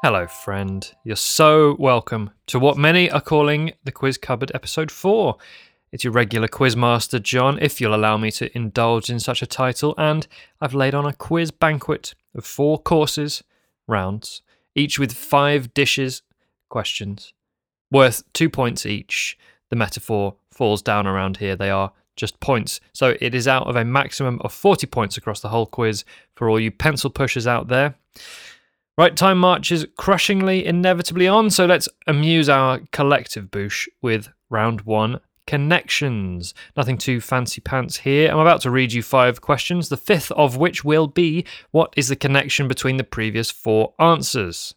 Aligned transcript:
Hello, 0.00 0.26
friend. 0.26 0.90
You're 1.04 1.16
so 1.16 1.76
welcome 1.78 2.30
to 2.46 2.58
what 2.58 2.78
many 2.78 3.10
are 3.10 3.20
calling 3.20 3.72
the 3.84 3.92
Quiz 3.92 4.16
Cupboard 4.16 4.50
Episode 4.54 4.90
4. 4.90 5.36
It's 5.92 6.02
your 6.02 6.14
regular 6.14 6.48
quizmaster, 6.48 7.22
John, 7.22 7.58
if 7.60 7.78
you'll 7.78 7.94
allow 7.94 8.16
me 8.16 8.30
to 8.30 8.56
indulge 8.56 9.10
in 9.10 9.20
such 9.20 9.42
a 9.42 9.46
title, 9.46 9.94
and 9.98 10.26
I've 10.62 10.72
laid 10.72 10.94
on 10.94 11.04
a 11.04 11.12
quiz 11.12 11.50
banquet 11.50 12.14
of 12.34 12.46
four 12.46 12.78
courses, 12.78 13.42
rounds, 13.86 14.40
each 14.78 14.98
with 14.98 15.12
five 15.12 15.74
dishes, 15.74 16.22
questions, 16.70 17.32
worth 17.90 18.22
two 18.32 18.48
points 18.48 18.86
each. 18.86 19.36
The 19.70 19.76
metaphor 19.76 20.36
falls 20.50 20.80
down 20.80 21.06
around 21.06 21.38
here. 21.38 21.56
They 21.56 21.70
are 21.70 21.92
just 22.16 22.40
points. 22.40 22.80
So 22.92 23.16
it 23.20 23.34
is 23.34 23.46
out 23.46 23.66
of 23.66 23.76
a 23.76 23.84
maximum 23.84 24.40
of 24.42 24.52
40 24.52 24.86
points 24.86 25.16
across 25.16 25.40
the 25.40 25.48
whole 25.48 25.66
quiz 25.66 26.04
for 26.34 26.48
all 26.48 26.58
you 26.58 26.70
pencil 26.70 27.10
pushers 27.10 27.46
out 27.46 27.68
there. 27.68 27.94
Right, 28.96 29.16
time 29.16 29.38
marches 29.38 29.86
crushingly, 29.96 30.66
inevitably 30.66 31.28
on, 31.28 31.50
so 31.50 31.66
let's 31.66 31.88
amuse 32.08 32.48
our 32.48 32.80
collective 32.90 33.48
bouche 33.48 33.88
with 34.02 34.28
round 34.50 34.80
one 34.80 35.20
connections. 35.48 36.52
Nothing 36.76 36.98
too 36.98 37.22
fancy 37.22 37.62
pants 37.62 37.96
here. 37.96 38.30
I'm 38.30 38.38
about 38.38 38.60
to 38.60 38.70
read 38.70 38.92
you 38.92 39.02
five 39.02 39.40
questions, 39.40 39.88
the 39.88 39.96
fifth 39.96 40.30
of 40.32 40.58
which 40.58 40.84
will 40.84 41.06
be 41.06 41.46
what 41.70 41.94
is 41.96 42.08
the 42.08 42.16
connection 42.16 42.68
between 42.68 42.98
the 42.98 43.02
previous 43.02 43.50
four 43.50 43.94
answers? 43.98 44.74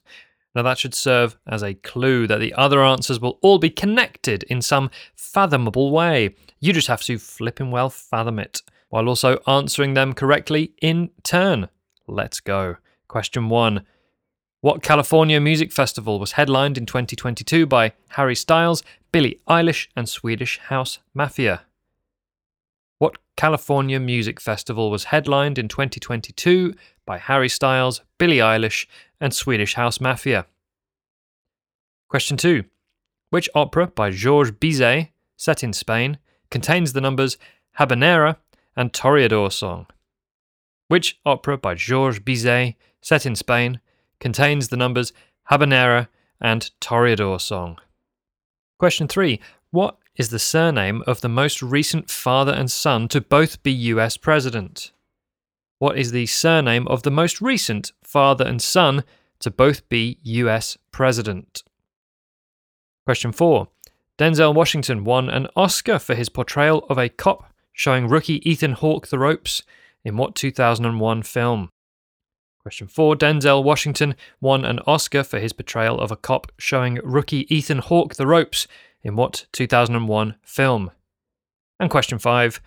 Now, 0.55 0.61
that 0.61 0.77
should 0.77 0.95
serve 0.95 1.37
as 1.45 1.61
a 1.61 1.73
clue 1.73 2.25
that 2.27 2.39
the 2.39 2.53
other 2.53 2.81
answers 2.81 3.19
will 3.19 3.37
all 3.41 3.59
be 3.59 3.69
connected 3.69 4.43
in 4.43 4.61
some 4.61 4.89
fathomable 5.13 5.91
way. 5.91 6.35
You 6.61 6.71
just 6.71 6.87
have 6.87 7.03
to 7.03 7.19
flipping 7.19 7.69
well 7.69 7.89
fathom 7.89 8.39
it, 8.39 8.61
while 8.89 9.09
also 9.09 9.39
answering 9.47 9.93
them 9.93 10.13
correctly 10.13 10.73
in 10.81 11.09
turn. 11.23 11.67
Let's 12.07 12.39
go. 12.39 12.77
Question 13.09 13.49
one. 13.49 13.85
What 14.63 14.83
California 14.83 15.41
Music 15.41 15.71
Festival 15.71 16.19
was 16.19 16.33
headlined 16.33 16.77
in 16.77 16.85
2022 16.85 17.65
by 17.65 17.93
Harry 18.09 18.35
Styles, 18.35 18.83
Billie 19.11 19.41
Eilish, 19.49 19.87
and 19.95 20.07
Swedish 20.07 20.59
House 20.59 20.99
Mafia? 21.15 21.63
What 22.99 23.17
California 23.35 23.99
Music 23.99 24.39
Festival 24.39 24.91
was 24.91 25.05
headlined 25.05 25.57
in 25.57 25.67
2022 25.67 26.75
by 27.07 27.17
Harry 27.17 27.49
Styles, 27.49 28.01
Billie 28.19 28.37
Eilish, 28.37 28.85
and 29.19 29.33
Swedish 29.33 29.73
House 29.73 29.99
Mafia? 29.99 30.45
Question 32.07 32.37
2. 32.37 32.63
Which 33.31 33.49
opera 33.55 33.87
by 33.87 34.11
Georges 34.11 34.51
Bizet, 34.51 35.09
set 35.37 35.63
in 35.63 35.73
Spain, 35.73 36.19
contains 36.51 36.93
the 36.93 37.01
numbers 37.01 37.39
Habanera 37.79 38.35
and 38.75 38.93
Toreador 38.93 39.51
song? 39.51 39.87
Which 40.87 41.19
opera 41.25 41.57
by 41.57 41.73
Georges 41.73 42.19
Bizet, 42.19 42.75
set 43.01 43.25
in 43.25 43.35
Spain, 43.35 43.79
contains 44.21 44.69
the 44.69 44.77
numbers 44.77 45.11
Habanera 45.51 46.07
and 46.39 46.71
Toreador 46.79 47.41
song. 47.41 47.77
Question 48.79 49.09
3. 49.09 49.41
What 49.71 49.97
is 50.15 50.29
the 50.29 50.39
surname 50.39 51.03
of 51.05 51.19
the 51.19 51.29
most 51.29 51.61
recent 51.61 52.09
father 52.09 52.53
and 52.53 52.71
son 52.71 53.09
to 53.09 53.19
both 53.19 53.61
be 53.63 53.71
US 53.71 54.15
president? 54.15 54.91
What 55.79 55.97
is 55.97 56.11
the 56.11 56.27
surname 56.27 56.87
of 56.87 57.03
the 57.03 57.11
most 57.11 57.41
recent 57.41 57.91
father 58.03 58.45
and 58.45 58.61
son 58.61 59.03
to 59.39 59.51
both 59.51 59.87
be 59.89 60.19
US 60.23 60.77
president? 60.91 61.63
Question 63.05 63.31
4. 63.31 63.67
Denzel 64.17 64.53
Washington 64.53 65.03
won 65.03 65.29
an 65.29 65.47
Oscar 65.55 65.97
for 65.97 66.13
his 66.13 66.29
portrayal 66.29 66.85
of 66.89 66.99
a 66.99 67.09
cop 67.09 67.51
showing 67.73 68.07
rookie 68.07 68.47
Ethan 68.47 68.73
Hawke 68.73 69.07
the 69.07 69.17
ropes 69.17 69.63
in 70.03 70.17
what 70.17 70.35
2001 70.35 71.23
film? 71.23 71.69
Question 72.61 72.87
four 72.87 73.15
Denzel 73.15 73.63
Washington 73.63 74.15
won 74.39 74.65
an 74.65 74.79
Oscar 74.85 75.23
for 75.23 75.39
his 75.39 75.51
portrayal 75.51 75.99
of 75.99 76.11
a 76.11 76.15
cop 76.15 76.51
showing 76.59 76.99
rookie 77.03 77.51
Ethan 77.53 77.79
Hawke 77.79 78.15
the 78.15 78.27
ropes 78.27 78.67
in 79.01 79.15
what 79.15 79.47
2001 79.51 80.35
film? 80.43 80.91
And 81.79 81.89
question 81.89 82.19
five 82.19 82.61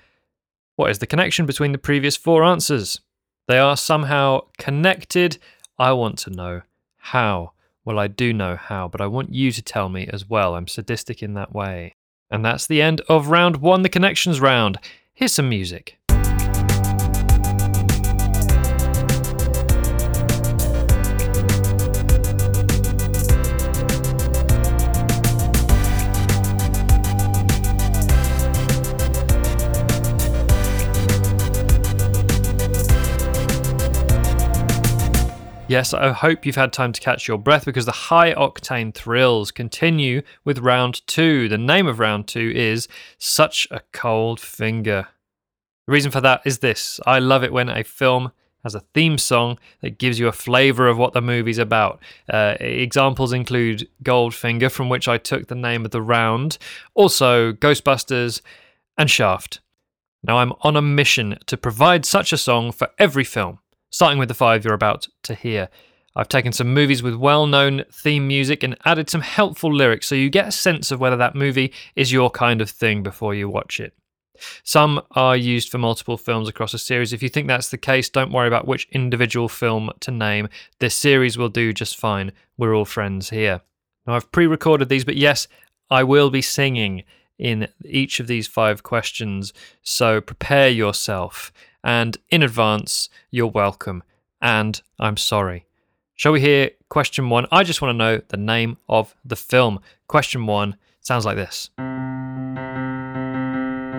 What 0.75 0.91
is 0.91 0.99
the 0.99 1.07
connection 1.07 1.47
between 1.47 1.71
the 1.71 1.79
previous 1.79 2.17
four 2.17 2.43
answers? 2.43 3.03
They 3.47 3.59
are 3.59 3.77
somehow 3.77 4.41
connected. 4.59 5.39
I 5.79 5.93
want 5.93 6.19
to 6.21 6.31
know 6.31 6.63
how. 6.97 7.53
Well, 7.85 8.01
I 8.01 8.09
do 8.09 8.33
know 8.33 8.57
how, 8.57 8.89
but 8.89 9.01
I 9.01 9.07
want 9.07 9.33
you 9.33 9.53
to 9.53 9.63
tell 9.63 9.89
me 9.89 10.09
as 10.13 10.29
well. 10.29 10.57
I'm 10.57 10.67
sadistic 10.67 11.23
in 11.23 11.35
that 11.35 11.55
way. 11.55 11.95
And 12.33 12.45
that's 12.45 12.67
the 12.67 12.83
end 12.83 13.01
of 13.09 13.29
round 13.29 13.59
one, 13.59 13.83
the 13.83 13.89
connections 13.89 14.41
round. 14.41 14.77
Here's 15.13 15.33
some 15.33 15.49
music. 15.49 15.99
Yes, 35.75 35.93
I 35.93 36.13
hope 36.13 36.47
you've 36.47 36.55
had 36.55 36.73
time 36.73 36.93
to 36.93 37.01
catch 37.01 37.27
your 37.27 37.37
breath 37.37 37.65
because 37.65 37.85
the 37.85 37.91
high 37.91 38.33
octane 38.33 38.95
thrills 38.95 39.51
continue 39.51 40.23
with 40.45 40.61
round 40.61 41.05
two. 41.09 41.49
The 41.49 41.59
name 41.59 41.89
of 41.89 41.99
round 41.99 42.29
two 42.29 42.53
is 42.55 42.87
Such 43.19 43.67
a 43.73 43.81
Cold 43.93 44.39
Finger. 44.39 45.09
The 45.89 45.93
reason 45.93 46.13
for 46.13 46.21
that 46.21 46.43
is 46.45 46.61
this 46.61 47.01
I 47.05 47.19
love 47.19 47.43
it 47.43 47.53
when 47.53 47.69
a 47.69 47.83
film 47.83 48.31
has 48.63 48.77
a 48.77 48.85
theme 48.95 49.19
song 49.19 49.59
that 49.81 49.99
gives 49.99 50.21
you 50.21 50.29
a 50.29 50.33
flavour 50.33 50.87
of 50.87 50.97
what 50.97 51.13
the 51.13 51.21
movie's 51.21 51.59
about. 51.59 52.01
Uh, 52.33 52.55
examples 52.61 53.33
include 53.33 53.89
Goldfinger, 54.05 54.71
from 54.71 54.89
which 54.89 55.09
I 55.09 55.19
took 55.19 55.49
the 55.49 55.57
name 55.57 55.85
of 55.85 55.91
the 55.91 56.01
round, 56.01 56.57
also 56.95 57.53
Ghostbusters, 57.53 58.43
and 58.97 59.11
Shaft. 59.11 59.59
Now 60.23 60.39
I'm 60.39 60.53
on 60.61 60.77
a 60.77 60.83
mission 60.83 61.37
to 61.47 61.57
provide 61.57 62.05
such 62.05 62.33
a 62.33 62.39
song 62.39 62.71
for 62.71 62.91
every 62.97 63.25
film 63.25 63.59
starting 63.95 64.19
with 64.19 64.27
the 64.27 64.35
five 64.35 64.65
you're 64.65 64.75
about 64.75 65.07
to 65.23 65.37
hear. 65.37 65.69
I've 66.17 66.29
taken 66.29 66.53
some 66.53 66.75
movies 66.75 67.01
with 67.01 67.15
well 67.15 67.47
known 67.47 67.85
theme 67.93 68.27
music 68.27 68.65
and 68.65 68.77
added 68.85 69.09
some 69.09 69.21
helpful 69.21 69.73
lyrics 69.73 70.09
so 70.09 70.17
you 70.17 70.31
get 70.31 70.49
a 70.49 70.53
sense 70.53 70.91
of 70.91 70.99
whether 70.99 71.17
that 71.17 71.37
movie 71.37 71.73
is 71.95 72.11
your 72.11 72.29
kind 72.29 72.61
of 72.61 72.69
thing 72.69 73.05
before 73.05 73.37
you 73.37 73.49
watch 73.49 73.79
it. 73.79 73.95
Some 74.65 75.01
are 75.13 75.37
used 75.37 75.69
for 75.69 75.79
multiple 75.79 76.19
films 76.19 76.49
across 76.49 76.75
a 76.75 76.79
series. 76.79 77.13
If 77.13 77.23
you 77.23 77.29
think 77.29 77.47
that's 77.47 77.69
the 77.69 77.79
case, 77.79 78.09
don't 78.09 78.33
worry 78.33 78.49
about 78.49 78.67
which 78.67 78.89
individual 78.91 79.49
film 79.49 79.91
to 80.01 80.11
name. 80.11 80.49
This 80.81 80.97
series 80.97 81.39
will 81.39 81.49
do 81.49 81.73
just 81.73 81.97
fine. 81.97 82.33
We're 82.59 82.75
all 82.75 82.85
friends 82.85 83.31
here. 83.31 83.61
Now, 84.09 84.15
I've 84.15 84.33
pre 84.33 84.49
recorded 84.49 84.89
these, 84.89 85.05
but 85.05 85.17
yes, 85.17 85.47
I 85.89 86.03
will 86.03 86.31
be 86.31 86.43
singing 86.43 87.05
in 87.39 87.69
each 87.85 88.19
of 88.19 88.27
these 88.27 88.49
five 88.49 88.83
questions, 88.83 89.53
so 89.83 90.21
prepare 90.21 90.69
yourself 90.69 91.53
and 91.85 92.17
in 92.31 92.43
advance, 92.43 93.11
you're 93.31 93.47
welcome. 93.47 94.03
And 94.41 94.81
I'm 94.99 95.19
sorry. 95.19 95.67
Shall 96.17 96.33
we 96.33 96.41
hear 96.41 96.71
question 96.89 97.29
one? 97.29 97.47
I 97.53 97.63
just 97.63 97.83
want 97.83 97.93
to 97.93 97.99
know 97.99 98.21
the 98.29 98.37
name 98.37 98.79
of 98.89 99.15
the 99.25 99.37
film. 99.37 99.81
Question 100.09 100.47
one 100.47 100.77
sounds 101.01 101.25
like 101.25 101.37
this 101.37 101.71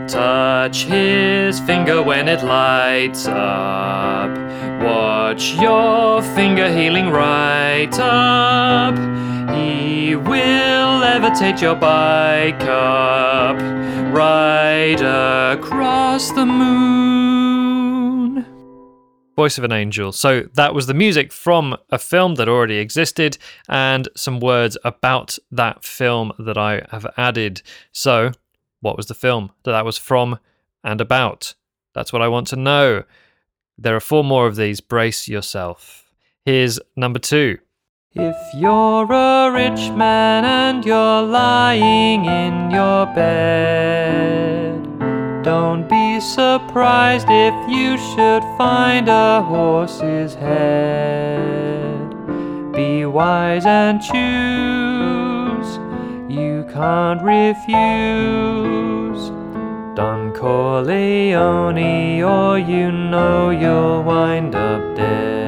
Touch 0.08 0.84
his 0.84 1.60
finger 1.60 2.02
when 2.02 2.28
it 2.28 2.44
lights 2.44 3.28
up. 3.28 4.32
Watch 4.82 5.54
your 5.56 6.22
finger 6.22 6.72
healing 6.72 7.10
right 7.10 7.94
up. 8.00 8.96
He 9.56 10.16
will 10.16 11.02
levitate 11.02 11.62
your 11.62 11.76
bike 11.76 12.62
up 12.64 13.58
right 14.16 15.02
across 15.56 16.32
the 16.32 16.46
moon. 16.46 17.35
Voice 19.36 19.58
of 19.58 19.64
an 19.64 19.72
Angel. 19.72 20.12
So 20.12 20.44
that 20.54 20.74
was 20.74 20.88
the 20.88 20.94
music 20.94 21.34
from 21.34 21.76
a 21.90 21.98
film 21.98 22.36
that 22.36 22.48
already 22.48 22.78
existed 22.78 23.38
and 23.68 24.08
some 24.16 24.40
words 24.40 24.78
about 24.84 25.38
that 25.52 25.84
film 25.84 26.32
that 26.40 26.58
I 26.58 26.86
have 26.92 27.06
added. 27.18 27.62
So, 27.92 28.32
what 28.82 28.98
was 28.98 29.08
the 29.08 29.14
film 29.14 29.52
that 29.64 29.72
that 29.72 29.86
was 29.86 29.98
from 29.98 30.40
and 30.84 31.02
about? 31.02 31.54
That's 31.94 32.14
what 32.14 32.22
I 32.22 32.28
want 32.28 32.48
to 32.48 32.56
know. 32.56 33.04
There 33.78 33.96
are 33.96 34.02
four 34.02 34.24
more 34.24 34.48
of 34.48 34.56
these. 34.56 34.80
Brace 34.80 35.28
yourself. 35.28 36.12
Here's 36.46 36.80
number 36.96 37.20
two. 37.20 37.58
If 38.14 38.38
you're 38.54 39.12
a 39.12 39.52
rich 39.52 39.90
man 39.92 40.46
and 40.46 40.86
you're 40.86 41.22
lying 41.24 42.24
in 42.24 42.72
your 42.72 43.06
bed, 43.08 44.84
don't 45.44 45.90
be 45.90 45.95
surprised 46.26 47.28
if 47.30 47.54
you 47.70 47.98
should 47.98 48.44
find 48.58 49.08
a 49.08 49.42
horse's 49.44 50.34
head. 50.36 51.86
Be 52.74 53.06
wise 53.06 53.66
and 53.66 54.02
choose. 54.02 54.16
You 56.28 56.66
can't 56.74 57.22
refuse. 57.22 57.76
Don 59.96 60.34
Corleone, 60.34 62.22
or 62.22 62.60
you 62.60 62.92
know 62.92 63.50
you'll 63.52 64.04
wind 64.04 64.56
up 64.56 64.96
dead. 64.98 65.46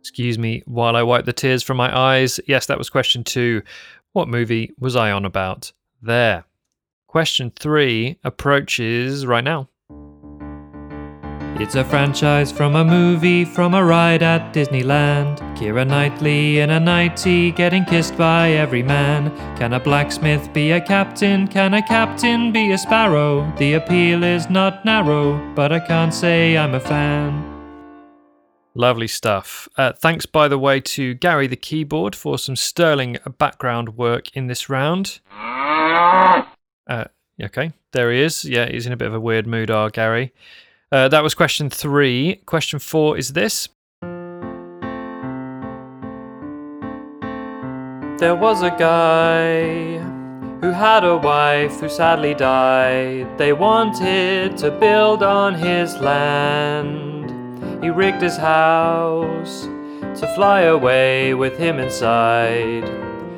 Excuse 0.00 0.38
me 0.38 0.62
while 0.66 0.96
I 0.96 1.02
wipe 1.02 1.24
the 1.24 1.32
tears 1.32 1.62
from 1.62 1.76
my 1.76 1.96
eyes. 1.96 2.40
Yes, 2.46 2.66
that 2.66 2.76
was 2.76 2.90
question 2.90 3.24
two. 3.24 3.62
What 4.12 4.28
movie 4.28 4.72
was 4.78 4.96
I 4.96 5.12
on 5.12 5.24
about 5.24 5.72
there? 6.02 6.44
Question 7.08 7.50
three 7.58 8.18
approaches 8.22 9.24
right 9.24 9.42
now. 9.42 9.70
It's 11.58 11.74
a 11.74 11.82
franchise 11.82 12.52
from 12.52 12.76
a 12.76 12.84
movie, 12.84 13.46
from 13.46 13.72
a 13.72 13.82
ride 13.82 14.22
at 14.22 14.52
Disneyland. 14.52 15.38
Keira 15.56 15.88
Knightley 15.88 16.58
in 16.58 16.68
a 16.68 16.78
nightie, 16.78 17.50
getting 17.50 17.86
kissed 17.86 18.16
by 18.18 18.50
every 18.50 18.82
man. 18.82 19.30
Can 19.56 19.72
a 19.72 19.80
blacksmith 19.80 20.52
be 20.52 20.72
a 20.72 20.82
captain? 20.82 21.48
Can 21.48 21.72
a 21.72 21.82
captain 21.82 22.52
be 22.52 22.72
a 22.72 22.78
sparrow? 22.78 23.50
The 23.56 23.72
appeal 23.72 24.22
is 24.22 24.50
not 24.50 24.84
narrow, 24.84 25.38
but 25.54 25.72
I 25.72 25.80
can't 25.80 26.12
say 26.12 26.58
I'm 26.58 26.74
a 26.74 26.80
fan. 26.80 27.42
Lovely 28.74 29.08
stuff. 29.08 29.66
Uh, 29.78 29.94
thanks, 29.94 30.26
by 30.26 30.46
the 30.46 30.58
way, 30.58 30.78
to 30.80 31.14
Gary 31.14 31.46
the 31.46 31.56
keyboard 31.56 32.14
for 32.14 32.38
some 32.38 32.54
sterling 32.54 33.16
background 33.38 33.96
work 33.96 34.36
in 34.36 34.46
this 34.46 34.68
round. 34.68 35.20
Uh, 36.88 37.04
okay, 37.42 37.72
there 37.92 38.10
he 38.10 38.20
is. 38.20 38.44
Yeah, 38.44 38.68
he's 38.68 38.86
in 38.86 38.92
a 38.92 38.96
bit 38.96 39.08
of 39.08 39.14
a 39.14 39.20
weird 39.20 39.46
mood, 39.46 39.70
our 39.70 39.90
Gary. 39.90 40.32
Uh, 40.90 41.08
that 41.08 41.22
was 41.22 41.34
question 41.34 41.68
three. 41.68 42.36
Question 42.46 42.78
four 42.78 43.18
is 43.18 43.34
this. 43.34 43.68
There 48.18 48.34
was 48.34 48.62
a 48.62 48.70
guy 48.70 49.98
who 50.60 50.72
had 50.72 51.04
a 51.04 51.16
wife 51.16 51.78
who 51.78 51.88
sadly 51.88 52.34
died. 52.34 53.38
They 53.38 53.52
wanted 53.52 54.56
to 54.58 54.72
build 54.72 55.22
on 55.22 55.54
his 55.54 55.96
land. 55.98 57.30
He 57.84 57.90
rigged 57.90 58.22
his 58.22 58.36
house 58.36 59.62
to 60.20 60.32
fly 60.34 60.62
away 60.62 61.34
with 61.34 61.56
him 61.58 61.78
inside. 61.78 62.88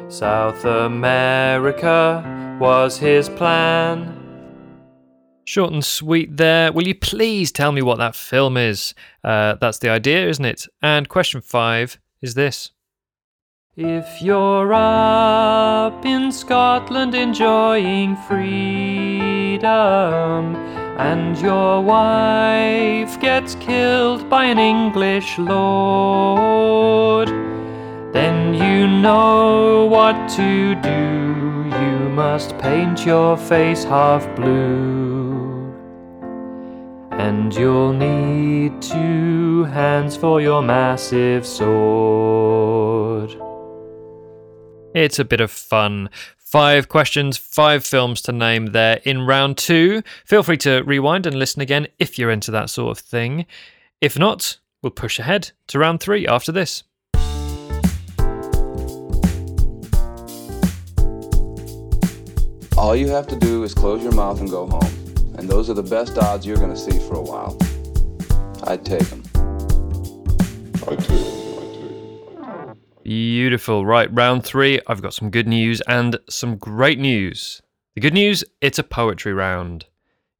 South 0.08 0.64
America 0.64 2.24
was 2.60 2.98
his 2.98 3.28
plan. 3.30 4.16
Short 5.44 5.72
and 5.72 5.84
sweet 5.84 6.36
there. 6.36 6.70
Will 6.72 6.86
you 6.86 6.94
please 6.94 7.50
tell 7.50 7.72
me 7.72 7.82
what 7.82 7.98
that 7.98 8.14
film 8.14 8.56
is? 8.56 8.94
Uh, 9.24 9.56
that's 9.60 9.78
the 9.78 9.88
idea, 9.88 10.28
isn't 10.28 10.44
it? 10.44 10.66
And 10.80 11.08
question 11.08 11.40
five 11.40 11.98
is 12.22 12.34
this. 12.34 12.70
If 13.76 14.20
you're 14.20 14.72
up 14.74 16.04
in 16.04 16.30
Scotland 16.30 17.14
enjoying 17.14 18.14
freedom 18.16 19.64
and 20.98 21.38
your 21.38 21.80
wife 21.80 23.18
gets 23.20 23.54
killed 23.54 24.28
by 24.28 24.44
an 24.44 24.58
English 24.58 25.38
lord, 25.38 27.28
then 28.12 28.54
you 28.54 28.86
know 28.86 29.86
what 29.86 30.28
to 30.30 30.74
do. 30.76 31.68
You 31.80 32.08
must 32.08 32.58
paint 32.58 33.06
your 33.06 33.36
face 33.36 33.84
half 33.84 34.24
blue. 34.36 35.72
And 37.12 37.54
you'll 37.54 37.92
need 37.92 38.80
two 38.80 39.64
hands 39.64 40.16
for 40.16 40.40
your 40.40 40.62
massive 40.62 41.46
sword. 41.46 43.30
It's 44.94 45.18
a 45.18 45.24
bit 45.24 45.40
of 45.40 45.50
fun. 45.50 46.10
Five 46.36 46.88
questions, 46.88 47.36
five 47.36 47.84
films 47.84 48.20
to 48.22 48.32
name 48.32 48.66
there 48.66 49.00
in 49.04 49.24
round 49.24 49.56
two. 49.56 50.02
Feel 50.24 50.42
free 50.42 50.56
to 50.58 50.82
rewind 50.82 51.26
and 51.26 51.38
listen 51.38 51.62
again 51.62 51.86
if 52.00 52.18
you're 52.18 52.32
into 52.32 52.50
that 52.50 52.70
sort 52.70 52.98
of 52.98 53.04
thing. 53.04 53.46
If 54.00 54.18
not, 54.18 54.58
we'll 54.82 54.90
push 54.90 55.20
ahead 55.20 55.52
to 55.68 55.78
round 55.78 56.00
three 56.00 56.26
after 56.26 56.50
this. 56.50 56.82
All 62.80 62.96
you 62.96 63.08
have 63.08 63.26
to 63.26 63.36
do 63.36 63.62
is 63.62 63.74
close 63.74 64.02
your 64.02 64.14
mouth 64.14 64.40
and 64.40 64.48
go 64.48 64.66
home. 64.66 65.34
And 65.36 65.46
those 65.46 65.68
are 65.68 65.74
the 65.74 65.82
best 65.82 66.16
odds 66.16 66.46
you're 66.46 66.56
going 66.56 66.70
to 66.70 66.76
see 66.78 66.98
for 66.98 67.16
a 67.16 67.20
while. 67.20 67.58
I'd 68.64 68.86
take 68.86 69.02
them. 69.02 69.22
I 70.88 70.96
take 70.96 71.06
them. 71.06 72.78
Beautiful. 73.02 73.84
Right, 73.84 74.08
round 74.14 74.44
three. 74.44 74.80
I've 74.86 75.02
got 75.02 75.12
some 75.12 75.28
good 75.28 75.46
news 75.46 75.82
and 75.82 76.18
some 76.30 76.56
great 76.56 76.98
news. 76.98 77.60
The 77.96 78.00
good 78.00 78.14
news 78.14 78.44
it's 78.62 78.78
a 78.78 78.82
poetry 78.82 79.34
round. 79.34 79.84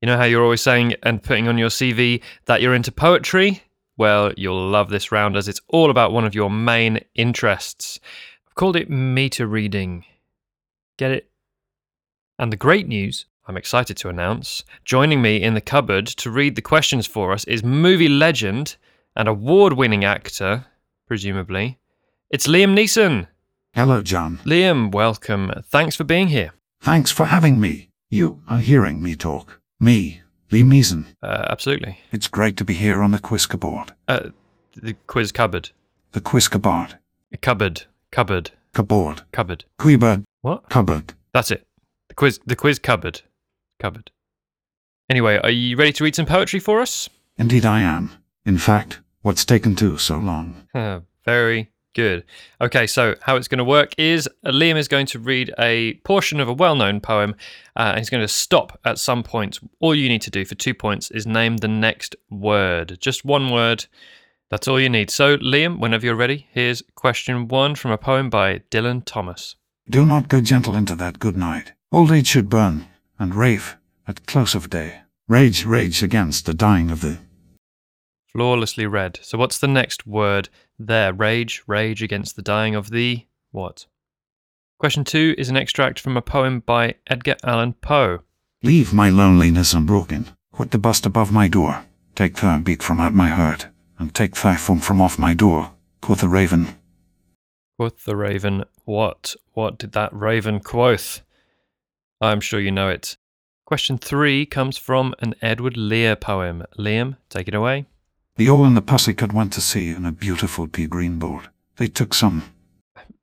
You 0.01 0.07
know 0.07 0.17
how 0.17 0.25
you're 0.25 0.43
always 0.43 0.63
saying 0.63 0.95
and 1.03 1.23
putting 1.23 1.47
on 1.47 1.59
your 1.59 1.69
CV 1.69 2.23
that 2.47 2.63
you're 2.63 2.75
into 2.75 2.91
poetry? 2.91 3.65
Well, 3.99 4.33
you'll 4.39 4.71
love 4.71 4.89
this 4.89 5.13
round 5.13 5.37
as 5.37 5.47
it's 5.47 5.61
all 5.69 5.91
about 5.91 6.13
one 6.13 6.25
of 6.25 6.35
your 6.35 6.49
main 6.49 7.05
interests. 7.15 8.01
I've 8.49 8.55
called 8.55 8.77
it 8.77 8.89
meter 8.89 9.47
reading. 9.47 10.07
Get 10.97 11.11
it? 11.11 11.30
And 12.41 12.51
the 12.51 12.57
great 12.57 12.89
news 12.89 13.27
I'm 13.47 13.59
excited 13.59 13.99
to 13.99 14.09
announce, 14.09 14.65
joining 14.87 15.21
me 15.21 15.43
in 15.43 15.53
the 15.53 15.61
cupboard 15.61 16.07
to 16.07 16.31
read 16.31 16.57
the 16.57 16.63
questions 16.63 17.07
for 17.07 17.33
us 17.33 17.45
is 17.45 17.63
movie 17.63 18.09
legend 18.09 18.77
and 19.15 19.29
award 19.29 19.75
winning 19.75 20.07
actor, 20.07 20.65
presumably. 21.07 21.79
It's 22.31 22.47
Liam 22.47 22.75
Neeson. 22.75 23.27
Hello, 23.75 24.01
John. 24.01 24.39
Liam, 24.47 24.91
welcome. 24.91 25.53
Thanks 25.67 25.97
for 25.97 26.05
being 26.05 26.29
here. 26.29 26.53
Thanks 26.81 27.11
for 27.11 27.27
having 27.27 27.61
me. 27.61 27.91
You 28.09 28.41
are 28.49 28.61
hearing 28.61 29.03
me 29.03 29.17
talk. 29.17 29.61
Me, 29.79 30.23
Liam 30.51 30.73
Neeson. 30.73 31.05
Uh, 31.23 31.45
absolutely. 31.51 32.01
It's 32.11 32.27
great 32.27 32.57
to 32.57 32.65
be 32.65 32.73
here 32.73 33.03
on 33.03 33.11
the 33.11 33.19
quiz 33.19 33.45
cupboard. 33.45 33.93
Uh, 34.09 34.31
the 34.75 34.95
quiz 35.07 35.31
cupboard. 35.31 35.73
The 36.13 36.23
quiz 36.23 36.49
cupboard. 36.49 36.95
Cupboard. 37.43 37.83
Cupboard. 38.11 38.53
Cupboard. 38.73 39.23
Cupboard. 39.31 39.67
Quibbard. 39.79 40.25
What? 40.41 40.71
Cupboard. 40.71 41.13
That's 41.35 41.51
it. 41.51 41.67
The 42.11 42.15
quiz. 42.15 42.41
The 42.45 42.57
quiz 42.57 42.81
cupboard. 42.81 43.23
Cupboard. 43.79 44.11
Anyway, 45.09 45.39
are 45.45 45.51
you 45.51 45.77
ready 45.77 45.93
to 45.93 46.03
read 46.03 46.17
some 46.17 46.27
poetry 46.27 46.59
for 46.59 46.81
us? 46.81 47.09
Indeed, 47.39 47.65
I 47.65 47.83
am. 47.83 48.11
In 48.45 48.59
fact, 48.59 49.01
what's 49.23 49.45
taken 49.45 49.77
too 49.77 49.97
so 49.97 50.19
long? 50.19 50.67
Uh, 50.75 51.01
very 51.25 51.71
good. 51.95 52.25
Okay, 52.61 52.89
so 52.89 53.15
how 53.23 53.37
it's 53.37 53.47
going 53.47 53.59
to 53.59 53.65
work 53.65 53.95
is 53.97 54.29
uh, 54.45 54.51
Liam 54.51 54.75
is 54.75 54.89
going 54.89 55.07
to 55.07 55.21
read 55.21 55.55
a 55.57 55.95
portion 56.05 56.41
of 56.41 56.49
a 56.49 56.53
well 56.53 56.75
known 56.75 57.01
poem 57.01 57.37
uh, 57.77 57.91
and 57.91 57.99
he's 57.99 58.11
going 58.11 58.25
to 58.25 58.29
stop 58.29 58.81
at 58.85 58.99
some 58.99 59.23
point. 59.23 59.61
All 59.79 59.95
you 59.95 60.09
need 60.09 60.23
to 60.23 60.31
do 60.33 60.45
for 60.45 60.57
two 60.57 60.75
points 60.75 61.13
is 61.13 61.29
name 61.29 61.59
the 61.59 61.69
next 61.69 62.17
word. 62.29 62.99
Just 63.01 63.25
one 63.25 63.51
word. 63.51 63.87
That's 64.51 64.67
all 64.67 64.81
you 64.81 64.89
need. 64.89 65.13
So, 65.13 65.37
Liam, 65.37 65.79
whenever 65.79 66.07
you're 66.07 66.17
ready, 66.17 66.49
here's 66.51 66.83
question 66.97 67.47
one 67.47 67.77
from 67.77 67.93
a 67.93 67.99
poem 67.99 68.31
by 68.31 68.63
Dylan 68.73 69.05
Thomas. 69.05 69.55
Do 69.89 70.05
not 70.05 70.29
go 70.29 70.41
gentle 70.41 70.75
into 70.75 70.97
that 70.97 71.21
good 71.21 71.37
night. 71.37 71.73
Old 71.93 72.13
age 72.13 72.29
should 72.29 72.49
burn 72.49 72.87
and 73.19 73.35
rave 73.35 73.77
at 74.07 74.25
close 74.27 74.55
of 74.55 74.71
day. 74.71 75.01
Rage, 75.27 75.65
rage 75.65 76.05
against 76.05 76.47
the 76.47 76.55
dying 76.55 76.89
of 76.89 77.01
the. 77.01 77.19
Flawlessly 78.29 78.87
read. 78.87 79.19
So, 79.23 79.37
what's 79.37 79.59
the 79.59 79.67
next 79.67 80.07
word 80.07 80.49
there? 80.79 81.13
Rage, 81.13 81.65
rage 81.67 82.01
against 82.01 82.37
the 82.37 82.43
dying 82.43 82.77
of 82.77 82.91
the 82.91 83.27
what? 83.51 83.87
Question 84.79 85.03
two 85.03 85.35
is 85.37 85.49
an 85.49 85.57
extract 85.57 85.99
from 85.99 86.17
a 86.17 86.23
poem 86.23 86.61
by 86.61 86.95
Edgar 87.09 87.35
Allan 87.43 87.73
Poe. 87.73 88.21
Leave 88.63 88.93
my 88.93 89.11
loneliness 89.11 89.75
unbroken. 89.75 90.29
Quit 90.53 90.71
the 90.71 90.79
bust 90.79 91.05
above 91.07 91.33
my 91.33 91.49
door. 91.49 91.85
Take 92.15 92.37
thy 92.37 92.59
beat 92.59 92.85
from 92.85 93.01
out 93.01 93.15
my 93.15 93.29
heart, 93.29 93.67
and 93.99 94.15
take 94.15 94.37
thy 94.37 94.55
form 94.55 94.79
from 94.79 95.01
off 95.01 95.19
my 95.19 95.35
door. 95.35 95.73
Quoth 96.01 96.21
the 96.21 96.29
raven. 96.29 96.69
Quoth 97.79 98.05
the 98.05 98.17
raven, 98.17 98.65
What? 98.85 99.35
What 99.55 99.77
did 99.77 99.91
that 99.93 100.13
raven 100.13 100.61
quoth? 100.61 101.23
I'm 102.21 102.41
sure 102.41 102.61
you 102.61 102.71
know 102.71 102.91
it. 102.91 103.17
Question 103.65 103.97
three 103.97 104.45
comes 104.45 104.77
from 104.77 105.15
an 105.21 105.35
Edward 105.41 105.77
Lear 105.77 106.17
poem. 106.17 106.65
Liam, 106.79 107.17
take 107.31 107.49
it 107.49 107.55
away. 107.55 107.87
The 108.37 108.51
owl 108.51 108.65
and 108.65 108.77
the 108.77 108.83
pussy 108.83 109.13
pussycat 109.13 109.33
went 109.33 109.53
to 109.55 109.61
sea 109.61 109.91
in 109.91 110.05
a 110.05 110.13
beautiful 110.13 110.69
pea 110.69 110.87
green 110.87 111.19
boat. 111.19 111.49
They 111.77 111.87
took 111.87 112.13
some. 112.13 112.43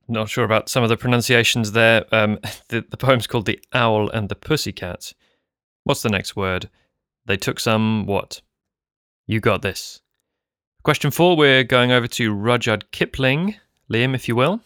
Not 0.07 0.29
sure 0.29 0.45
about 0.45 0.69
some 0.69 0.83
of 0.83 0.89
the 0.89 0.97
pronunciations 0.97 1.73
there. 1.73 2.05
Um, 2.11 2.39
the, 2.69 2.83
the 2.89 2.97
poem's 2.97 3.27
called 3.27 3.45
The 3.45 3.59
Owl 3.73 4.09
and 4.09 4.29
the 4.29 4.35
Pussycat. 4.35 5.13
What's 5.83 6.01
the 6.01 6.09
next 6.09 6.35
word? 6.35 6.69
They 7.25 7.37
took 7.37 7.59
some 7.59 8.05
what? 8.05 8.41
You 9.27 9.39
got 9.39 9.61
this. 9.61 10.01
Question 10.83 11.11
four, 11.11 11.35
we're 11.35 11.65
going 11.65 11.91
over 11.91 12.07
to 12.07 12.33
Rudyard 12.33 12.89
Kipling. 12.91 13.55
Liam, 13.91 14.15
if 14.15 14.27
you 14.27 14.35
will. 14.35 14.61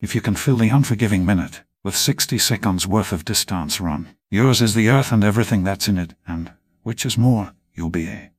If 0.00 0.14
you 0.14 0.20
can 0.20 0.36
fill 0.36 0.56
the 0.56 0.68
unforgiving 0.68 1.26
minute 1.26 1.62
with 1.84 1.94
60 1.94 2.38
seconds 2.38 2.86
worth 2.86 3.12
of 3.12 3.26
distance 3.26 3.78
run, 3.80 4.16
yours 4.30 4.62
is 4.62 4.74
the 4.74 4.88
earth 4.88 5.12
and 5.12 5.22
everything 5.22 5.62
that's 5.62 5.86
in 5.86 5.98
it, 5.98 6.14
and 6.26 6.50
which 6.82 7.04
is 7.04 7.18
more, 7.18 7.52
you'll 7.74 7.90
be 7.90 8.08
a. 8.08 8.30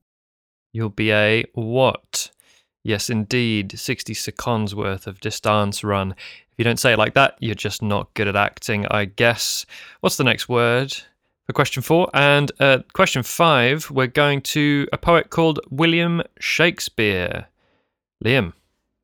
You'll 0.74 0.90
be 0.90 1.14
a 1.14 1.46
what? 1.54 2.32
Yes, 2.84 3.10
indeed, 3.10 3.80
60 3.80 4.14
seconds 4.16 4.74
worth 4.75 5.06
of 5.08 5.20
distance 5.20 5.84
run. 5.84 6.12
If 6.12 6.56
you 6.58 6.64
don't 6.64 6.80
say 6.80 6.94
it 6.94 7.00
like 7.00 7.14
that, 7.14 7.38
you're 7.40 7.56
just 7.56 7.82
not 7.82 8.14
good 8.16 8.28
at 8.28 8.36
acting, 8.36 8.88
I 8.88 9.06
guess. 9.06 9.66
What's 10.02 10.18
the 10.18 10.24
next 10.24 10.50
word 10.50 10.96
for 11.46 11.54
question 11.54 11.84
four? 11.84 12.10
And 12.16 12.52
uh, 12.60 12.80
question 12.94 13.22
five, 13.22 13.92
we're 13.92 14.08
going 14.08 14.42
to 14.42 14.88
a 14.92 14.98
poet 14.98 15.30
called 15.30 15.60
William 15.70 16.24
Shakespeare. 16.40 17.48
Liam. 18.24 18.54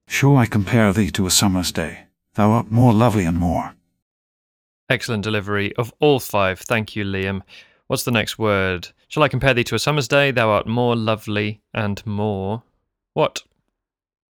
Sure 0.07 0.37
I 0.37 0.45
compare 0.47 0.91
thee 0.93 1.11
to 1.11 1.27
a 1.27 1.31
summer's 1.31 1.71
day. 1.71 2.05
Thou 2.33 2.51
art 2.51 2.71
more 2.71 2.93
lovely 2.93 3.25
and 3.25 3.37
more. 3.37 3.75
Excellent 4.91 5.23
delivery 5.23 5.73
of 5.77 5.93
all 6.01 6.19
five. 6.19 6.59
Thank 6.59 6.97
you, 6.97 7.05
Liam. 7.05 7.43
What's 7.87 8.03
the 8.03 8.11
next 8.11 8.37
word? 8.37 8.89
Shall 9.07 9.23
I 9.23 9.29
compare 9.29 9.53
thee 9.53 9.63
to 9.63 9.75
a 9.75 9.79
summer's 9.79 10.09
day? 10.09 10.31
Thou 10.31 10.49
art 10.49 10.67
more 10.67 10.97
lovely 10.97 11.61
and 11.73 12.05
more. 12.05 12.63
What? 13.13 13.41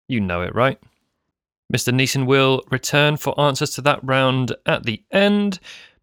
You 0.06 0.20
know 0.20 0.42
it, 0.42 0.54
right? 0.54 0.78
Mr. 1.74 1.94
Neeson 1.94 2.26
will 2.26 2.62
return 2.70 3.16
for 3.16 3.40
answers 3.40 3.70
to 3.70 3.80
that 3.80 4.00
round 4.02 4.54
at 4.66 4.82
the 4.82 5.02
end, 5.10 5.60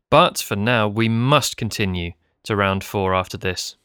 but 0.10 0.40
for 0.40 0.56
now, 0.56 0.88
we 0.88 1.08
must 1.08 1.56
continue 1.56 2.14
to 2.46 2.56
round 2.56 2.84
four 2.84 3.14
after 3.14 3.38
this. 3.38 3.76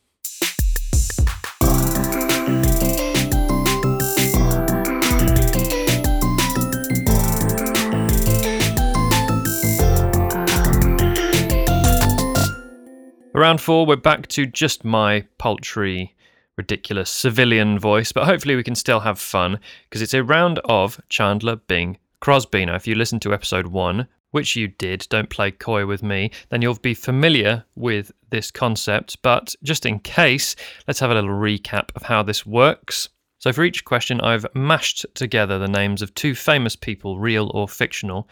Round 13.34 13.62
four, 13.62 13.86
we're 13.86 13.96
back 13.96 14.26
to 14.28 14.44
just 14.44 14.84
my 14.84 15.24
paltry, 15.38 16.14
ridiculous 16.58 17.10
civilian 17.10 17.78
voice, 17.78 18.12
but 18.12 18.26
hopefully 18.26 18.56
we 18.56 18.62
can 18.62 18.74
still 18.74 19.00
have 19.00 19.18
fun 19.18 19.58
because 19.88 20.02
it's 20.02 20.12
a 20.12 20.22
round 20.22 20.58
of 20.66 21.00
Chandler 21.08 21.56
Bing 21.56 21.96
Crosby. 22.20 22.66
Now, 22.66 22.74
if 22.74 22.86
you 22.86 22.94
listen 22.94 23.20
to 23.20 23.32
episode 23.32 23.68
one, 23.68 24.06
which 24.32 24.54
you 24.54 24.68
did, 24.68 25.06
don't 25.08 25.30
play 25.30 25.50
coy 25.50 25.86
with 25.86 26.02
me, 26.02 26.30
then 26.50 26.60
you'll 26.60 26.74
be 26.74 26.92
familiar 26.92 27.64
with 27.74 28.12
this 28.28 28.50
concept. 28.50 29.16
But 29.22 29.54
just 29.62 29.86
in 29.86 30.00
case, 30.00 30.54
let's 30.86 31.00
have 31.00 31.10
a 31.10 31.14
little 31.14 31.30
recap 31.30 31.88
of 31.96 32.02
how 32.02 32.22
this 32.22 32.44
works. 32.44 33.08
So, 33.38 33.50
for 33.50 33.64
each 33.64 33.86
question, 33.86 34.20
I've 34.20 34.44
mashed 34.54 35.06
together 35.14 35.58
the 35.58 35.68
names 35.68 36.02
of 36.02 36.12
two 36.12 36.34
famous 36.34 36.76
people, 36.76 37.18
real 37.18 37.50
or 37.54 37.66
fictional. 37.66 38.28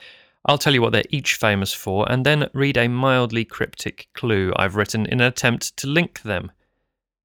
I'll 0.46 0.58
tell 0.58 0.72
you 0.72 0.82
what 0.82 0.92
they're 0.92 1.04
each 1.10 1.34
famous 1.34 1.72
for, 1.72 2.10
and 2.10 2.24
then 2.24 2.48
read 2.54 2.76
a 2.76 2.88
mildly 2.88 3.44
cryptic 3.44 4.08
clue 4.14 4.52
I've 4.56 4.76
written 4.76 5.06
in 5.06 5.20
an 5.20 5.26
attempt 5.26 5.76
to 5.78 5.86
link 5.86 6.22
them. 6.22 6.50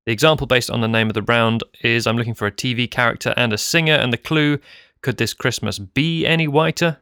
The 0.06 0.12
example 0.12 0.48
based 0.48 0.70
on 0.70 0.82
the 0.82 0.88
name 0.88 1.08
of 1.08 1.14
the 1.14 1.22
round 1.24 1.64
is 1.82 2.06
I'm 2.06 2.18
looking 2.18 2.36
for 2.36 2.46
a 2.46 2.52
TV 2.52 2.90
character 2.90 3.34
and 3.38 3.54
a 3.54 3.58
singer, 3.58 3.94
and 3.94 4.12
the 4.12 4.18
clue, 4.18 4.60
could 5.02 5.18
this 5.18 5.34
Christmas 5.34 5.80
be 5.80 6.26
any 6.26 6.48
whiter? 6.48 6.98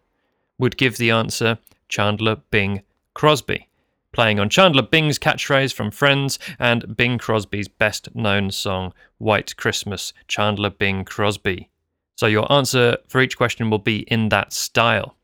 would 0.60 0.78
give 0.78 0.98
the 0.98 1.12
answer 1.12 1.58
Chandler 1.90 2.38
Bing 2.52 2.84
Crosby, 3.14 3.68
playing 4.12 4.40
on 4.40 4.50
Chandler 4.50 4.84
Bing's 4.84 5.20
catchphrase 5.20 5.74
from 5.74 5.92
Friends 5.92 6.40
and 6.60 6.96
Bing 6.96 7.18
Crosby's 7.18 7.68
best 7.68 8.16
known 8.16 8.52
song, 8.52 8.94
White 9.18 9.58
Christmas, 9.58 10.14
Chandler 10.28 10.70
Bing 10.70 11.04
Crosby. 11.04 11.70
So 12.16 12.28
your 12.28 12.50
answer 12.52 12.98
for 13.08 13.22
each 13.22 13.38
question 13.38 13.70
will 13.70 13.80
be 13.80 14.00
in 14.02 14.30
that 14.30 14.54
style. 14.54 15.18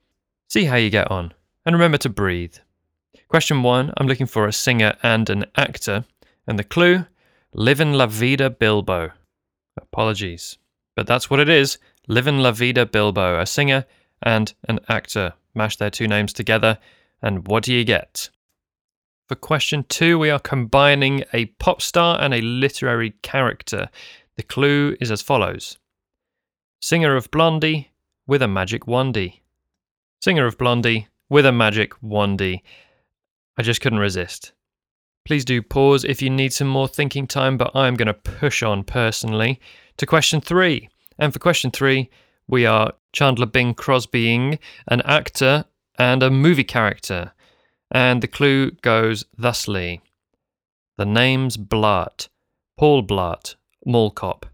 See 0.49 0.65
how 0.65 0.77
you 0.77 0.89
get 0.89 1.11
on, 1.11 1.31
and 1.63 1.75
remember 1.75 1.99
to 1.99 2.09
breathe. 2.09 2.55
Question 3.27 3.61
one 3.61 3.93
I'm 3.97 4.07
looking 4.07 4.25
for 4.25 4.47
a 4.47 4.51
singer 4.51 4.95
and 5.03 5.29
an 5.29 5.45
actor, 5.55 6.05
and 6.47 6.57
the 6.57 6.63
clue 6.63 7.05
Livin' 7.53 7.93
La 7.93 8.07
Vida 8.07 8.49
Bilbo. 8.49 9.11
Apologies, 9.77 10.57
but 10.95 11.05
that's 11.05 11.29
what 11.29 11.39
it 11.39 11.49
is 11.49 11.77
Livin' 12.07 12.41
La 12.41 12.51
Vida 12.51 12.87
Bilbo, 12.87 13.39
a 13.39 13.45
singer 13.45 13.85
and 14.23 14.51
an 14.67 14.79
actor. 14.89 15.33
Mash 15.53 15.77
their 15.77 15.91
two 15.91 16.07
names 16.07 16.33
together, 16.33 16.79
and 17.21 17.47
what 17.47 17.63
do 17.63 17.71
you 17.71 17.83
get? 17.83 18.31
For 19.27 19.35
question 19.35 19.85
two, 19.87 20.17
we 20.17 20.31
are 20.31 20.39
combining 20.39 21.25
a 21.31 21.45
pop 21.45 21.79
star 21.79 22.19
and 22.19 22.33
a 22.33 22.41
literary 22.41 23.11
character. 23.21 23.87
The 24.35 24.41
clue 24.41 24.97
is 24.99 25.11
as 25.11 25.21
follows 25.21 25.77
Singer 26.81 27.15
of 27.15 27.29
Blondie 27.29 27.91
with 28.25 28.41
a 28.41 28.47
magic 28.47 28.85
wandie 28.85 29.41
singer 30.19 30.45
of 30.45 30.57
Blondie, 30.57 31.07
with 31.29 31.45
a 31.45 31.51
magic 31.51 31.93
wandie. 32.01 32.61
I 33.57 33.61
just 33.61 33.81
couldn't 33.81 33.99
resist. 33.99 34.51
Please 35.25 35.45
do 35.45 35.61
pause 35.61 36.03
if 36.03 36.21
you 36.21 36.29
need 36.29 36.53
some 36.53 36.67
more 36.67 36.87
thinking 36.87 37.27
time, 37.27 37.57
but 37.57 37.75
I'm 37.75 37.95
going 37.95 38.07
to 38.07 38.13
push 38.13 38.63
on 38.63 38.83
personally 38.83 39.59
to 39.97 40.05
question 40.05 40.41
three. 40.41 40.89
And 41.19 41.31
for 41.31 41.39
question 41.39 41.71
three, 41.71 42.09
we 42.47 42.65
are 42.65 42.93
Chandler 43.13 43.45
Bing 43.45 43.75
Crosbying 43.75 44.57
an 44.87 45.01
actor 45.01 45.65
and 45.97 46.23
a 46.23 46.31
movie 46.31 46.63
character. 46.63 47.33
And 47.91 48.21
the 48.21 48.27
clue 48.27 48.71
goes 48.81 49.25
thusly 49.37 50.01
The 50.97 51.05
name's 51.05 51.57
Blart, 51.57 52.29
Paul 52.77 53.03
Blart, 53.03 53.55
Mall 53.85 54.11
Cop. 54.11 54.45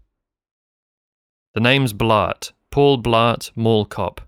The 1.54 1.60
name's 1.60 1.92
Blart, 1.92 2.52
Paul 2.70 3.02
Blart, 3.02 3.50
Mall 3.56 3.86
Cop. 3.86 4.25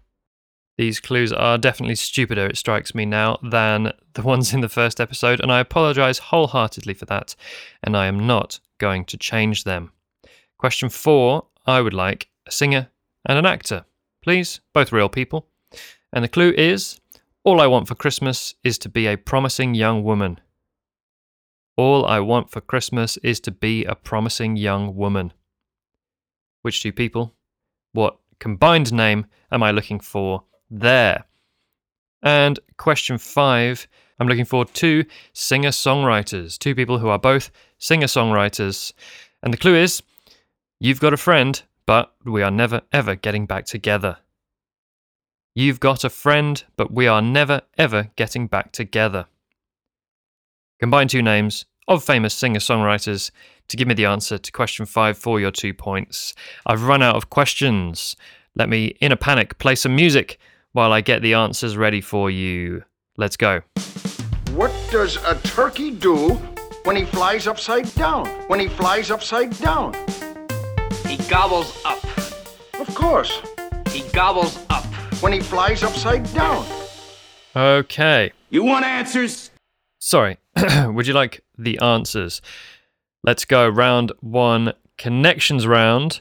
These 0.78 1.00
clues 1.00 1.32
are 1.32 1.58
definitely 1.58 1.97
stupider, 1.97 2.47
it 2.47 2.56
strikes 2.56 2.94
me 2.94 3.04
now, 3.04 3.38
than 3.42 3.92
the 4.14 4.23
ones 4.23 4.54
in 4.54 4.61
the 4.61 4.68
first 4.68 5.00
episode, 5.00 5.40
and 5.40 5.50
I 5.50 5.58
apologise 5.58 6.18
wholeheartedly 6.18 6.94
for 6.94 7.04
that, 7.06 7.35
and 7.82 7.97
I 7.97 8.06
am 8.06 8.28
not 8.28 8.61
going 8.78 9.04
to 9.06 9.18
change 9.18 9.64
them. 9.64 9.90
Question 10.56 10.88
four 10.88 11.47
I 11.66 11.80
would 11.80 11.94
like 11.94 12.28
a 12.47 12.52
singer 12.52 12.90
and 13.26 13.37
an 13.37 13.44
actor. 13.44 13.87
Please, 14.23 14.61
both 14.73 14.92
real 14.92 15.08
people. 15.08 15.49
And 16.12 16.23
the 16.23 16.28
clue 16.28 16.54
is 16.56 17.00
All 17.42 17.61
I 17.61 17.66
want 17.66 17.88
for 17.88 17.97
Christmas 17.97 18.54
is 18.62 18.78
to 18.78 18.88
be 18.88 19.08
a 19.08 19.18
promising 19.18 19.75
young 19.75 20.04
woman. 20.04 20.38
All 21.76 22.06
I 22.06 22.20
want 22.20 22.50
for 22.50 22.61
Christmas 22.61 23.16
is 23.18 23.40
to 23.40 23.50
be 23.50 23.85
a 23.85 23.97
promising 23.97 24.56
young 24.56 24.94
woman. 24.94 25.32
Which 26.62 26.82
two 26.82 26.92
people? 26.92 27.35
What 27.92 28.18
combined 28.38 28.92
name 28.92 29.26
am 29.50 29.62
I 29.64 29.73
looking 29.73 29.99
for 29.99 30.44
there. 30.71 31.25
And 32.23 32.59
question 32.77 33.19
five 33.19 33.87
I'm 34.19 34.27
looking 34.27 34.45
for 34.45 34.65
two 34.65 35.05
singer 35.33 35.69
songwriters, 35.69 36.59
two 36.59 36.75
people 36.75 36.99
who 36.99 37.09
are 37.09 37.19
both 37.19 37.51
singer 37.79 38.07
songwriters. 38.07 38.93
And 39.43 39.53
the 39.53 39.59
clue 39.59 39.77
is 39.77 40.03
you've 40.81 41.01
got 41.01 41.13
a 41.13 41.17
friend, 41.17 41.63
but 41.87 42.13
we 42.25 42.43
are 42.43 42.51
never 42.51 42.83
ever 42.93 43.15
getting 43.15 43.47
back 43.47 43.65
together. 43.67 44.19
You've 45.55 45.81
got 45.81 46.05
a 46.05 46.11
friend, 46.11 46.63
but 46.77 46.93
we 46.93 47.07
are 47.07 47.23
never 47.23 47.63
ever 47.77 48.11
getting 48.17 48.47
back 48.49 48.73
together. 48.73 49.27
Combine 50.81 51.09
two 51.09 51.23
names 51.23 51.65
of 51.87 52.05
famous 52.05 52.35
singer 52.35 52.61
songwriters 52.61 53.31
to 53.69 53.77
give 53.77 53.89
me 53.89 53.95
the 53.95 54.05
answer 54.05 54.39
to 54.39 54.53
question 54.53 54.87
five 54.87 55.17
for 55.17 55.41
your 55.41 55.51
two 55.51 55.75
points. 55.75 56.35
I've 56.67 56.85
run 56.85 57.03
out 57.03 57.17
of 57.17 57.31
questions. 57.31 58.17
Let 58.55 58.69
me, 58.69 58.97
in 59.01 59.13
a 59.13 59.17
panic, 59.17 59.59
play 59.59 59.75
some 59.75 59.95
music 59.95 60.39
while 60.78 60.92
I 60.92 61.00
get 61.00 61.23
the 61.23 61.35
answers 61.35 61.76
ready 61.76 62.00
for 62.00 62.30
you. 62.30 62.85
Let's 63.16 63.37
go. 63.37 63.62
What 64.52 64.70
does 64.92 65.16
a 65.26 65.35
turkey 65.42 65.90
do 65.90 66.35
when 66.85 66.94
he 66.94 67.04
flies 67.04 67.49
upside 67.49 67.92
down? 67.97 68.28
When 68.47 68.61
he 68.61 68.68
flies 68.68 69.11
upside 69.11 69.58
down? 69.58 69.94
He 71.04 71.16
gobbles 71.28 71.85
up. 71.85 71.99
Of 72.78 72.94
course. 72.94 73.42
He 73.88 74.02
gobbles 74.12 74.56
up. 74.70 74.85
When 75.20 75.32
he 75.32 75.40
flies 75.40 75.82
upside 75.82 76.32
down. 76.32 76.64
Okay. 77.56 78.30
You 78.49 78.62
want 78.62 78.85
answers? 78.85 79.50
Sorry. 79.99 80.38
Would 80.87 81.08
you 81.08 81.12
like 81.12 81.40
the 81.58 81.80
answers? 81.80 82.40
Let's 83.25 83.44
go 83.44 83.68
round 83.68 84.12
one, 84.20 84.75
connections 84.97 85.66
round. 85.66 86.20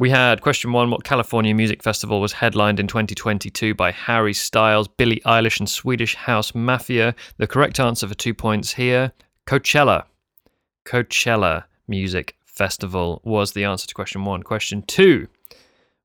We 0.00 0.08
had 0.08 0.40
question 0.40 0.72
one 0.72 0.90
What 0.90 1.04
California 1.04 1.54
Music 1.54 1.82
Festival 1.82 2.22
was 2.22 2.32
headlined 2.32 2.80
in 2.80 2.86
2022 2.86 3.74
by 3.74 3.92
Harry 3.92 4.32
Styles, 4.32 4.88
Billie 4.88 5.20
Eilish, 5.26 5.60
and 5.60 5.68
Swedish 5.68 6.14
House 6.14 6.54
Mafia? 6.54 7.14
The 7.36 7.46
correct 7.46 7.78
answer 7.78 8.08
for 8.08 8.14
two 8.14 8.32
points 8.32 8.72
here 8.72 9.12
Coachella. 9.46 10.04
Coachella 10.86 11.64
Music 11.86 12.34
Festival 12.46 13.20
was 13.24 13.52
the 13.52 13.64
answer 13.64 13.86
to 13.86 13.92
question 13.92 14.24
one. 14.24 14.42
Question 14.42 14.80
two 14.80 15.28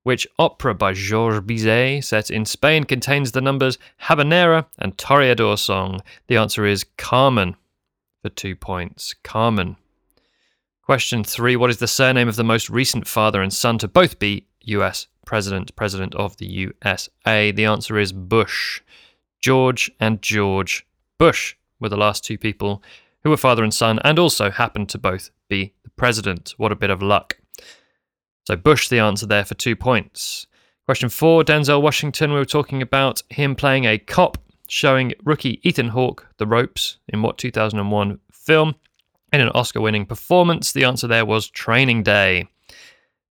Which 0.04 0.28
opera 0.38 0.76
by 0.76 0.92
Georges 0.92 1.40
Bizet 1.40 2.04
set 2.04 2.30
in 2.30 2.44
Spain 2.44 2.84
contains 2.84 3.32
the 3.32 3.40
numbers 3.40 3.78
Habanera 4.02 4.66
and 4.78 4.98
Toreador 4.98 5.58
song? 5.58 6.02
The 6.28 6.36
answer 6.36 6.66
is 6.66 6.84
Carmen 6.98 7.56
for 8.22 8.28
two 8.28 8.58
points. 8.58 9.16
Carmen. 9.24 9.78
Question 10.86 11.24
three 11.24 11.56
What 11.56 11.72
is 11.72 11.78
the 11.78 11.88
surname 11.88 12.28
of 12.28 12.36
the 12.36 12.44
most 12.44 12.70
recent 12.70 13.08
father 13.08 13.42
and 13.42 13.52
son 13.52 13.80
to 13.80 13.88
both 13.88 14.20
be 14.20 14.46
US 14.66 15.08
president, 15.26 15.76
president 15.76 16.14
of 16.14 16.38
the 16.38 16.46
USA? 16.46 17.52
The 17.52 17.66
answer 17.66 17.98
is 17.98 18.14
Bush. 18.14 18.82
George 19.42 19.90
and 20.00 20.22
George 20.22 20.86
Bush 21.18 21.56
were 21.80 21.90
the 21.90 21.98
last 21.98 22.24
two 22.24 22.38
people 22.38 22.84
who 23.24 23.32
were 23.32 23.38
father 23.38 23.64
and 23.64 23.74
son 23.74 23.98
and 24.04 24.20
also 24.20 24.52
happened 24.52 24.88
to 24.90 25.00
both 25.00 25.32
be 25.50 25.74
the 25.84 25.90
president. 25.90 26.54
What 26.58 26.72
a 26.72 26.76
bit 26.76 26.92
of 26.92 27.02
luck. 27.02 27.40
So 28.44 28.56
Bush, 28.56 28.88
the 28.88 29.00
answer 29.00 29.26
there 29.26 29.44
for 29.44 29.56
two 29.56 29.76
points. 29.76 30.46
Question 30.86 31.10
four 31.10 31.44
Denzel 31.44 31.82
Washington. 31.82 32.32
We 32.32 32.38
were 32.38 32.46
talking 32.46 32.84
about 32.84 33.24
him 33.32 33.56
playing 33.56 33.86
a 33.86 33.98
cop, 33.98 34.38
showing 34.68 35.14
rookie 35.24 35.68
Ethan 35.68 35.90
Hawke 35.90 36.28
the 36.38 36.46
ropes 36.46 36.98
in 37.08 37.24
what 37.24 37.40
2001 37.40 38.20
film 38.32 38.76
in 39.36 39.42
an 39.42 39.50
Oscar 39.50 39.82
winning 39.82 40.06
performance. 40.06 40.72
The 40.72 40.86
answer 40.86 41.08
there 41.08 41.26
was 41.26 41.50
Training 41.50 42.04
Day. 42.04 42.48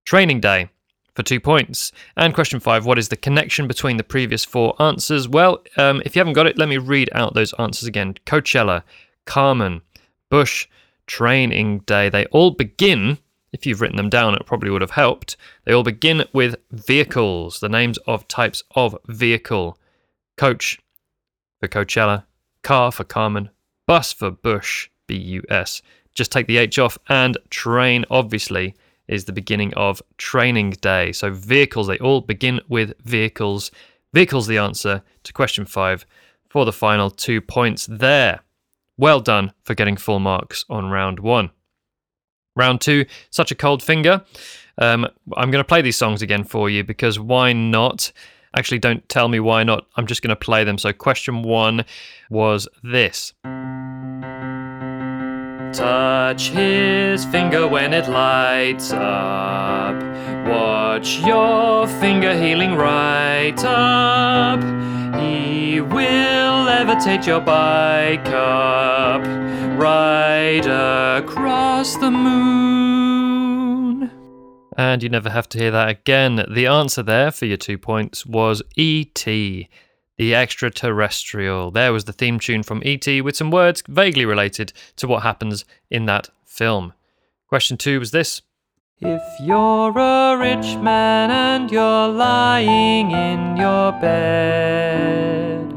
Training 0.04 0.40
Day 0.40 0.68
for 1.14 1.23
two 1.23 1.40
points. 1.40 1.92
And 2.16 2.34
question 2.34 2.61
five 2.61 2.84
What 2.84 2.99
is 2.99 3.08
the 3.08 3.16
connection 3.16 3.66
between 3.66 3.96
the 3.96 4.04
previous 4.04 4.44
four 4.44 4.80
answers? 4.80 5.28
Well, 5.28 5.62
um, 5.76 6.02
if 6.04 6.14
you 6.14 6.20
haven't 6.20 6.34
got 6.34 6.46
it, 6.46 6.58
let 6.58 6.68
me 6.68 6.78
read 6.78 7.08
out 7.12 7.34
those 7.34 7.54
answers 7.54 7.88
again 7.88 8.14
Coachella, 8.26 8.82
Carmen, 9.25 9.82
Bush, 10.30 10.68
Training 11.06 11.80
Day. 11.80 12.08
They 12.08 12.26
all 12.26 12.50
begin 12.50 13.18
if 13.54 13.64
you've 13.64 13.80
written 13.80 13.96
them 13.96 14.11
down, 14.11 14.34
it 14.34 14.46
probably 14.46 14.68
would 14.68 14.82
have 14.82 14.90
helped. 14.90 15.37
They 15.64 15.73
all 15.73 15.84
begin 15.84 16.25
with 16.32 16.56
vehicles, 16.73 17.61
the 17.61 17.68
names 17.68 17.99
of 17.99 18.26
types 18.26 18.64
of 18.75 18.96
vehicle. 19.06 19.78
Coach 20.37 20.80
for 21.61 21.68
Coachella, 21.68 22.25
car 22.62 22.90
for 22.90 23.04
Carmen, 23.04 23.50
bus 23.87 24.12
for 24.12 24.32
Bush, 24.32 24.90
B 25.06 25.16
U 25.16 25.42
S. 25.49 25.82
Just 26.14 26.30
take 26.30 26.46
the 26.46 26.58
H 26.58 26.78
off, 26.78 26.96
and 27.08 27.37
train, 27.50 28.04
obviously, 28.11 28.75
is 29.08 29.25
the 29.25 29.32
beginning 29.32 29.75
of 29.75 30.00
training 30.16 30.70
day. 30.80 31.12
So 31.12 31.30
vehicles, 31.30 31.87
they 31.87 31.99
all 31.99 32.20
begin 32.20 32.61
with 32.68 32.94
vehicles. 33.02 33.70
Vehicles, 34.12 34.46
the 34.46 34.58
answer 34.58 35.02
to 35.25 35.32
question 35.32 35.64
five 35.64 36.06
for 36.49 36.64
the 36.64 36.73
final 36.73 37.11
two 37.11 37.40
points 37.40 37.87
there. 37.87 38.40
Well 38.96 39.20
done 39.20 39.52
for 39.64 39.75
getting 39.75 39.96
full 39.96 40.20
marks 40.20 40.64
on 40.70 40.88
round 40.90 41.18
one. 41.18 41.50
Round 42.54 42.80
two, 42.80 43.06
Such 43.30 43.50
a 43.50 43.56
Cold 43.56 43.82
Finger. 43.82 44.23
Um, 44.78 45.08
I'm 45.37 45.50
going 45.50 45.62
to 45.62 45.68
play 45.68 45.82
these 45.82 45.96
songs 45.96 46.23
again 46.23 46.44
for 46.44 46.70
you 46.70 46.84
because 46.84 47.18
why 47.18 47.52
not? 47.52 48.12
Actually, 48.56 48.78
don't 48.78 49.08
tell 49.08 49.26
me 49.26 49.40
why 49.40 49.64
not. 49.64 49.87
I'm 49.96 50.06
just 50.06 50.23
going 50.23 50.30
to 50.30 50.37
play 50.37 50.62
them. 50.62 50.78
So, 50.78 50.92
question 50.92 51.42
one 51.42 51.84
was 52.30 52.68
this 52.84 53.32
Touch 55.75 56.50
his 56.50 57.25
finger 57.25 57.66
when 57.66 57.93
it 57.93 58.09
lights 58.09 58.93
up. 58.93 60.00
Watch 60.47 61.19
your 61.19 61.88
finger 61.88 62.33
healing 62.33 62.76
right 62.76 63.59
up. 63.64 64.61
He 65.21 65.81
will 65.81 66.64
levitate 66.64 67.26
your 67.26 67.40
bike 67.40 68.28
up 68.28 69.23
right 69.76 70.64
across 71.19 71.97
the 71.97 72.12
moon. 72.12 74.12
And 74.78 75.02
you 75.02 75.09
never 75.09 75.31
have 75.31 75.49
to 75.50 75.59
hear 75.59 75.73
that 75.73 75.88
again. 75.88 76.45
The 76.49 76.66
answer 76.66 77.02
there 77.02 77.33
for 77.33 77.47
your 77.47 77.57
two 77.57 77.78
points 77.78 78.25
was 78.25 78.62
E.T., 78.76 79.69
the 80.16 80.35
extraterrestrial. 80.35 81.71
There 81.71 81.92
was 81.92 82.04
the 82.04 82.12
theme 82.12 82.38
tune 82.38 82.62
from 82.62 82.83
E.T. 82.85 83.21
with 83.21 83.37
some 83.37 83.50
words 83.50 83.83
vaguely 83.88 84.25
related 84.25 84.73
to 84.97 85.06
what 85.06 85.23
happens 85.23 85.64
in 85.90 86.06
that 86.06 86.28
film. 86.44 86.92
Question 87.49 87.76
two 87.76 87.99
was 88.00 88.11
this. 88.11 88.42
If 89.00 89.23
you're 89.40 89.92
a 89.99 90.37
rich 90.38 90.76
man 90.76 91.30
and 91.30 91.71
you're 91.71 92.09
lying 92.09 93.11
in 93.11 93.56
your 93.56 93.92
bed, 93.92 95.68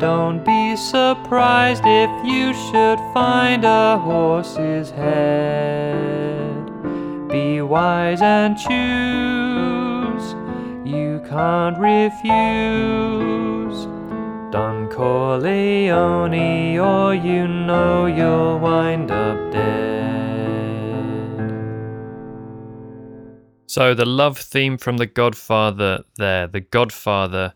don't 0.00 0.44
be 0.44 0.74
surprised 0.76 1.82
if 1.84 2.10
you 2.24 2.52
should 2.52 2.98
find 3.12 3.64
a 3.64 3.98
horse's 3.98 4.90
head. 4.90 6.64
Be 7.28 7.60
wise 7.60 8.22
and 8.22 8.56
choose, 8.56 9.83
can't 11.34 11.76
refuse. 11.78 12.26
Don 14.52 14.88
Corleone, 14.88 16.78
or 16.78 17.12
you 17.12 17.48
know 17.48 18.06
you'll 18.06 18.60
wind 18.60 19.10
up 19.10 19.50
dead. 19.50 19.64
So, 23.66 23.94
the 23.94 24.04
love 24.04 24.38
theme 24.38 24.78
from 24.78 24.98
The 24.98 25.06
Godfather 25.06 26.04
there, 26.18 26.46
The 26.46 26.60
Godfather 26.60 27.54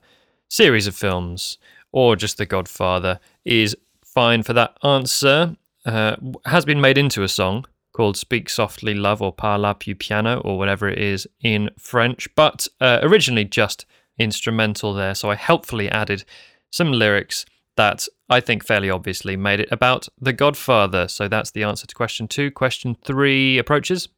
series 0.49 0.89
of 0.89 0.97
films 0.97 1.59
or 1.93 2.17
just 2.17 2.37
The 2.37 2.47
Godfather 2.47 3.21
is 3.45 3.77
fine 4.05 4.43
for 4.43 4.55
that 4.55 4.77
answer. 4.83 5.55
Uh, 5.87 6.17
has 6.47 6.65
been 6.65 6.81
made 6.81 6.99
into 6.99 7.23
a 7.23 7.29
song 7.29 7.65
called 7.99 8.17
Speak 8.17 8.49
Softly 8.49 8.95
Love 8.95 9.21
or 9.21 9.33
Parla 9.33 9.75
Più 9.75 9.99
Piano 9.99 10.41
or 10.45 10.57
whatever 10.57 10.89
it 10.89 11.01
is 11.01 11.27
in 11.41 11.69
French, 11.77 12.29
but 12.37 12.69
uh, 12.81 13.01
originally 13.03 13.45
just 13.45 13.87
instrumental 14.17 14.95
there. 14.95 15.17
So 15.17 15.33
I 15.33 15.35
helpfully 15.35 15.89
added 15.91 16.23
some 16.71 16.93
lyrics 16.93 17.45
that 17.77 18.07
I 18.29 18.39
think 18.39 18.65
fairly 18.65 18.89
obviously 18.89 19.37
made 19.37 19.59
it 19.59 19.69
about 19.73 20.09
The 20.21 20.33
Godfather. 20.33 21.09
So 21.09 21.27
that's 21.27 21.51
the 21.51 21.65
answer 21.65 21.89
to 21.89 21.95
question 21.97 22.29
two. 22.29 22.53
Question 22.53 22.97
three 23.05 23.59
approaches. 23.59 24.09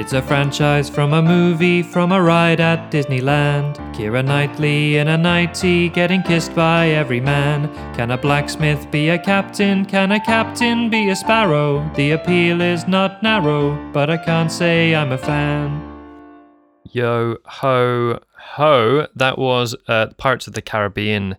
It's 0.00 0.14
a 0.14 0.22
franchise 0.22 0.88
from 0.88 1.12
a 1.12 1.20
movie, 1.20 1.82
from 1.82 2.10
a 2.10 2.22
ride 2.22 2.58
at 2.58 2.90
Disneyland. 2.90 3.76
Keira 3.94 4.24
Knightley 4.24 4.96
in 4.96 5.08
a 5.08 5.18
nightie, 5.18 5.90
getting 5.90 6.22
kissed 6.22 6.54
by 6.54 6.88
every 6.88 7.20
man. 7.20 7.68
Can 7.94 8.10
a 8.10 8.16
blacksmith 8.16 8.90
be 8.90 9.10
a 9.10 9.18
captain? 9.18 9.84
Can 9.84 10.10
a 10.12 10.18
captain 10.18 10.88
be 10.88 11.10
a 11.10 11.14
sparrow? 11.14 11.86
The 11.96 12.12
appeal 12.12 12.62
is 12.62 12.88
not 12.88 13.22
narrow, 13.22 13.76
but 13.92 14.08
I 14.08 14.16
can't 14.16 14.50
say 14.50 14.94
I'm 14.94 15.12
a 15.12 15.18
fan. 15.18 15.68
Yo 16.84 17.36
ho 17.44 18.20
ho, 18.38 19.06
that 19.14 19.36
was 19.36 19.76
uh, 19.86 20.06
Pirates 20.16 20.46
of 20.46 20.54
the 20.54 20.62
Caribbean 20.62 21.36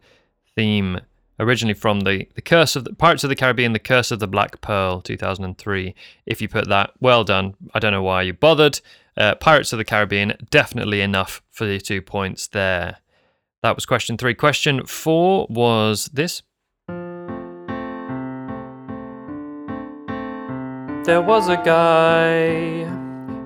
theme 0.56 1.02
originally 1.41 1.73
from 1.73 2.01
the, 2.01 2.27
the 2.36 2.41
Curse 2.41 2.75
of 2.75 2.86
the 2.86 2.93
Pirates 2.93 3.23
of 3.23 3.30
the 3.30 3.36
Caribbean, 3.36 3.73
The 3.73 3.80
Curse 3.80 4.12
of 4.12 4.19
the 4.19 4.27
Black 4.27 4.62
Pearl, 4.62 5.01
2003. 5.01 5.95
If 6.25 6.41
you 6.41 6.47
put 6.47 6.69
that, 6.69 6.91
well 7.01 7.23
done. 7.23 7.56
I 7.73 7.80
don't 7.80 7.91
know 7.91 8.04
why 8.04 8.21
you 8.21 8.34
bothered. 8.34 8.80
Uh, 9.17 9.36
Pirates 9.36 9.73
of 9.73 9.77
the 9.77 9.84
Caribbean, 9.84 10.34
definitely 10.49 11.01
enough 11.01 11.41
for 11.49 11.65
the 11.65 11.80
two 11.80 12.01
points 12.01 12.47
there. 12.47 12.97
That 13.63 13.75
was 13.75 13.86
question 13.86 14.17
three. 14.17 14.34
Question 14.34 14.86
four 14.86 15.47
was 15.49 16.06
this. 16.13 16.43
There 21.04 21.21
was 21.21 21.49
a 21.49 21.58
guy 21.58 22.86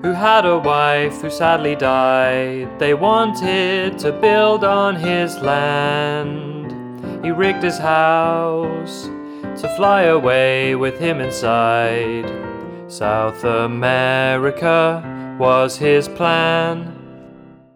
who 0.02 0.12
had 0.12 0.44
a 0.44 0.58
wife 0.58 1.22
who 1.22 1.30
sadly 1.30 1.74
died. 1.74 2.78
They 2.78 2.94
wanted 2.94 3.98
to 4.00 4.12
build 4.12 4.62
on 4.62 4.96
his 4.96 5.38
land. 5.38 6.55
He 7.22 7.30
rigged 7.30 7.62
his 7.62 7.78
house 7.78 9.04
to 9.60 9.72
fly 9.76 10.02
away 10.02 10.74
with 10.74 10.98
him 10.98 11.20
inside. 11.20 12.30
South 12.88 13.42
America 13.44 15.02
was 15.38 15.76
his 15.76 16.08
plan. 16.08 16.92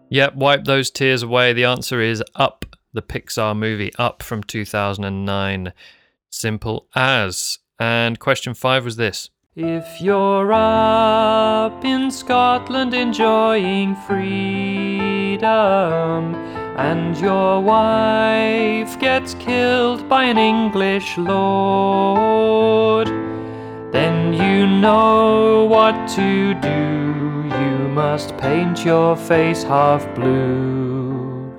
Yep, 0.09 0.35
wipe 0.35 0.65
those 0.65 0.91
tears 0.91 1.23
away. 1.23 1.53
The 1.53 1.65
answer 1.65 2.01
is 2.01 2.23
Up, 2.35 2.65
the 2.93 3.01
Pixar 3.01 3.57
movie 3.57 3.91
Up 3.97 4.21
from 4.23 4.43
2009. 4.43 5.73
Simple 6.29 6.87
as. 6.95 7.59
And 7.79 8.19
question 8.19 8.53
five 8.53 8.85
was 8.85 8.95
this. 8.97 9.29
If 9.55 10.01
you're 10.01 10.53
up 10.53 11.83
in 11.83 12.09
Scotland 12.09 12.93
enjoying 12.93 13.95
freedom, 13.95 15.41
and 16.77 17.17
your 17.17 17.59
wife 17.61 18.99
gets 18.99 19.33
killed 19.35 20.07
by 20.07 20.23
an 20.23 20.37
English 20.37 21.17
lord, 21.17 23.07
then 23.91 24.33
you 24.33 24.65
know 24.65 25.65
what 25.65 26.07
to 26.09 26.53
do. 26.55 27.49
You 27.59 27.87
must 27.89 28.37
paint 28.37 28.85
your 28.85 29.17
face 29.17 29.63
half 29.63 30.03
blue. 30.15 31.51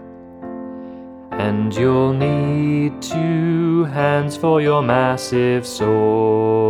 And 1.33 1.75
you'll 1.75 2.15
need 2.15 3.03
two 3.03 3.85
hands 3.85 4.37
for 4.37 4.63
your 4.63 4.83
massive 4.83 5.67
sword. 5.67 6.62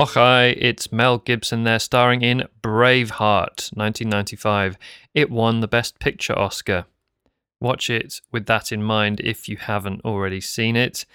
Okay, 0.00 0.50
it's 0.58 0.90
Mel 0.90 1.18
Gibson 1.18 1.62
there 1.62 1.78
starring 1.78 2.22
in 2.22 2.48
Braveheart, 2.60 3.72
1995. 3.76 4.76
It 5.14 5.30
won 5.30 5.60
the 5.60 5.68
Best 5.68 6.00
Picture 6.00 6.36
Oscar. 6.36 6.86
Watch 7.60 7.88
it 7.88 8.20
with 8.32 8.46
that 8.46 8.72
in 8.72 8.82
mind 8.82 9.20
if 9.20 9.48
you 9.48 9.56
haven't 9.56 10.04
already 10.04 10.40
seen 10.40 10.74
it. 10.74 11.06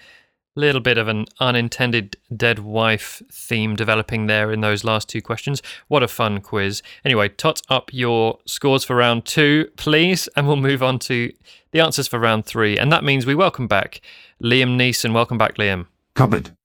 Little 0.56 0.80
bit 0.80 0.96
of 0.96 1.08
an 1.08 1.26
unintended 1.40 2.16
dead 2.34 2.60
wife 2.60 3.20
theme 3.30 3.76
developing 3.76 4.28
there 4.28 4.50
in 4.50 4.62
those 4.62 4.82
last 4.82 5.10
two 5.10 5.20
questions. 5.20 5.60
What 5.88 6.02
a 6.02 6.08
fun 6.08 6.40
quiz. 6.40 6.82
Anyway, 7.04 7.28
tot 7.28 7.60
up 7.68 7.92
your 7.92 8.38
scores 8.46 8.82
for 8.82 8.96
round 8.96 9.26
two, 9.26 9.68
please, 9.76 10.26
and 10.36 10.46
we'll 10.46 10.56
move 10.56 10.82
on 10.82 10.98
to 11.00 11.30
the 11.72 11.80
answers 11.80 12.08
for 12.08 12.18
round 12.18 12.46
three. 12.46 12.78
And 12.78 12.90
that 12.90 13.04
means 13.04 13.26
we 13.26 13.34
welcome 13.34 13.68
back 13.68 14.00
Liam 14.42 14.78
Neeson. 14.78 15.12
Welcome 15.12 15.36
back, 15.36 15.56
Liam. 15.56 15.86
Cupboard. 16.14 16.56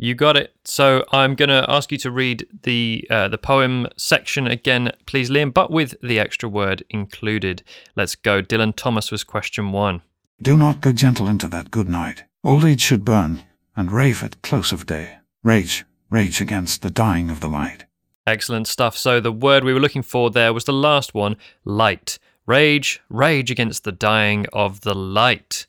You 0.00 0.14
got 0.14 0.36
it. 0.36 0.54
So 0.64 1.04
I'm 1.10 1.34
going 1.34 1.48
to 1.48 1.66
ask 1.68 1.90
you 1.90 1.98
to 1.98 2.10
read 2.12 2.46
the 2.62 3.04
uh, 3.10 3.26
the 3.26 3.36
poem 3.36 3.88
section 3.96 4.46
again, 4.46 4.92
please, 5.06 5.28
Liam, 5.28 5.52
but 5.52 5.72
with 5.72 5.96
the 6.00 6.20
extra 6.20 6.48
word 6.48 6.84
included. 6.88 7.64
Let's 7.96 8.14
go. 8.14 8.40
Dylan 8.40 8.76
Thomas 8.76 9.10
was 9.10 9.24
question 9.24 9.72
one. 9.72 10.02
Do 10.40 10.56
not 10.56 10.80
go 10.80 10.92
gentle 10.92 11.26
into 11.26 11.48
that 11.48 11.72
good 11.72 11.88
night. 11.88 12.22
Old 12.44 12.64
age 12.64 12.80
should 12.80 13.04
burn, 13.04 13.42
and 13.74 13.90
rave 13.90 14.22
at 14.22 14.40
close 14.40 14.70
of 14.70 14.86
day. 14.86 15.18
Rage, 15.42 15.84
rage 16.10 16.40
against 16.40 16.82
the 16.82 16.90
dying 16.90 17.28
of 17.28 17.40
the 17.40 17.48
light. 17.48 17.84
Excellent 18.24 18.68
stuff. 18.68 18.96
So 18.96 19.18
the 19.18 19.32
word 19.32 19.64
we 19.64 19.74
were 19.74 19.80
looking 19.80 20.02
for 20.02 20.30
there 20.30 20.52
was 20.52 20.64
the 20.64 20.72
last 20.72 21.12
one, 21.12 21.36
light. 21.64 22.20
Rage, 22.46 23.00
rage 23.08 23.50
against 23.50 23.82
the 23.82 23.90
dying 23.90 24.46
of 24.52 24.82
the 24.82 24.94
light. 24.94 25.66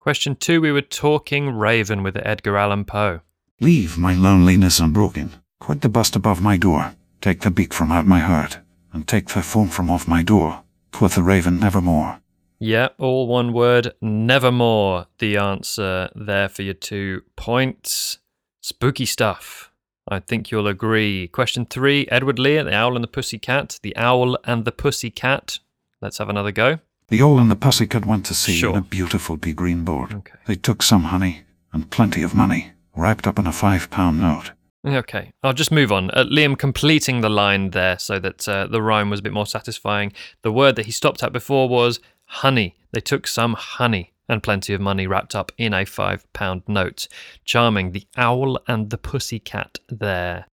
Question 0.00 0.36
two, 0.36 0.62
we 0.62 0.72
were 0.72 0.80
talking 0.80 1.50
Raven 1.50 2.02
with 2.02 2.16
Edgar 2.16 2.56
Allan 2.56 2.86
Poe. 2.86 3.20
Leave 3.60 3.98
my 3.98 4.14
loneliness 4.14 4.78
unbroken. 4.80 5.32
Quit 5.60 5.80
the 5.80 5.88
bust 5.88 6.14
above 6.16 6.40
my 6.40 6.56
door. 6.56 6.94
Take 7.20 7.40
the 7.40 7.50
beak 7.50 7.74
from 7.74 7.90
out 7.90 8.06
my 8.06 8.20
heart, 8.20 8.58
and 8.92 9.06
take 9.06 9.28
the 9.28 9.42
foam 9.42 9.68
from 9.68 9.90
off 9.90 10.06
my 10.06 10.22
door. 10.22 10.62
Quoth 10.92 11.16
the 11.16 11.22
raven 11.22 11.58
nevermore. 11.58 12.20
Yeah, 12.60 12.88
all 12.98 13.26
one 13.26 13.52
word, 13.52 13.92
nevermore. 14.00 15.06
The 15.18 15.36
answer 15.36 16.08
there 16.14 16.48
for 16.48 16.62
your 16.62 16.74
two 16.74 17.22
points. 17.36 18.18
Spooky 18.60 19.06
stuff. 19.06 19.72
I 20.08 20.20
think 20.20 20.50
you'll 20.50 20.66
agree. 20.68 21.28
Question 21.28 21.66
three 21.66 22.06
Edward 22.10 22.38
Lear, 22.38 22.64
The 22.64 22.74
Owl 22.74 22.94
and 22.96 23.02
the 23.04 23.08
Pussy 23.08 23.38
Cat. 23.38 23.78
The 23.82 23.96
Owl 23.96 24.38
and 24.44 24.64
the 24.64 24.72
Pussy 24.72 25.10
Cat. 25.10 25.58
Let's 26.00 26.18
have 26.18 26.28
another 26.28 26.52
go. 26.52 26.78
The 27.08 27.22
owl 27.22 27.38
and 27.38 27.50
the 27.50 27.56
pussycat 27.56 28.04
went 28.06 28.26
to 28.26 28.34
sea 28.34 28.54
Sure. 28.56 28.70
in 28.72 28.76
a 28.76 28.82
beautiful 28.82 29.38
pea 29.38 29.52
green 29.54 29.82
boat. 29.82 30.12
Okay. 30.14 30.38
They 30.46 30.54
took 30.56 30.82
some 30.82 31.04
honey 31.04 31.42
and 31.72 31.90
plenty 31.90 32.22
of 32.22 32.34
money, 32.34 32.72
wrapped 32.98 33.26
up 33.26 33.38
in 33.38 33.46
a 33.46 33.52
five 33.52 33.90
pound 33.90 34.20
note. 34.20 34.52
Okay, 34.86 35.32
I'll 35.42 35.52
just 35.52 35.72
move 35.72 35.90
on. 35.90 36.10
Uh, 36.10 36.24
Liam 36.24 36.56
completing 36.56 37.20
the 37.20 37.28
line 37.28 37.70
there 37.70 37.98
so 37.98 38.18
that 38.18 38.48
uh, 38.48 38.66
the 38.66 38.80
rhyme 38.80 39.10
was 39.10 39.20
a 39.20 39.22
bit 39.22 39.32
more 39.32 39.46
satisfying. 39.46 40.12
The 40.42 40.52
word 40.52 40.76
that 40.76 40.86
he 40.86 40.92
stopped 40.92 41.22
at 41.22 41.32
before 41.32 41.68
was 41.68 42.00
honey. 42.26 42.76
They 42.92 43.00
took 43.00 43.26
some 43.26 43.54
honey 43.54 44.12
and 44.28 44.42
plenty 44.42 44.74
of 44.74 44.80
money 44.80 45.06
wrapped 45.06 45.34
up 45.34 45.50
in 45.58 45.74
a 45.74 45.84
five 45.84 46.30
pound 46.32 46.62
note. 46.68 47.08
Charming. 47.44 47.92
The 47.92 48.06
owl 48.16 48.58
and 48.68 48.90
the 48.90 48.98
pussy 48.98 49.38
cat 49.38 49.78
there. 49.88 50.46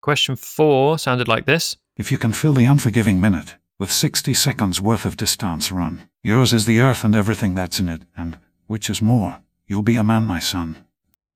Question 0.00 0.36
four 0.36 0.98
sounded 0.98 1.26
like 1.26 1.46
this. 1.46 1.76
If 1.96 2.12
you 2.12 2.18
can 2.18 2.32
fill 2.32 2.52
the 2.52 2.66
unforgiving 2.66 3.20
minute 3.20 3.56
with 3.78 3.90
60 3.90 4.32
seconds 4.34 4.80
worth 4.80 5.04
of 5.04 5.16
distance 5.16 5.72
run, 5.72 6.08
yours 6.22 6.52
is 6.52 6.66
the 6.66 6.80
earth 6.80 7.04
and 7.04 7.16
everything 7.16 7.54
that's 7.54 7.80
in 7.80 7.88
it, 7.88 8.02
and, 8.16 8.38
which 8.66 8.88
is 8.88 9.02
more, 9.02 9.40
you'll 9.66 9.82
be 9.82 9.96
a 9.96 10.04
man, 10.04 10.24
my 10.24 10.38
son. 10.38 10.85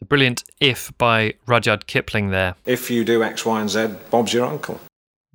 The 0.00 0.06
brilliant 0.06 0.44
If 0.60 0.96
by 0.96 1.34
Rudyard 1.46 1.86
Kipling 1.86 2.30
there. 2.30 2.54
If 2.64 2.90
you 2.90 3.04
do 3.04 3.22
X, 3.22 3.44
Y, 3.44 3.60
and 3.60 3.68
Z, 3.68 3.88
Bob's 4.10 4.32
your 4.32 4.46
uncle. 4.46 4.80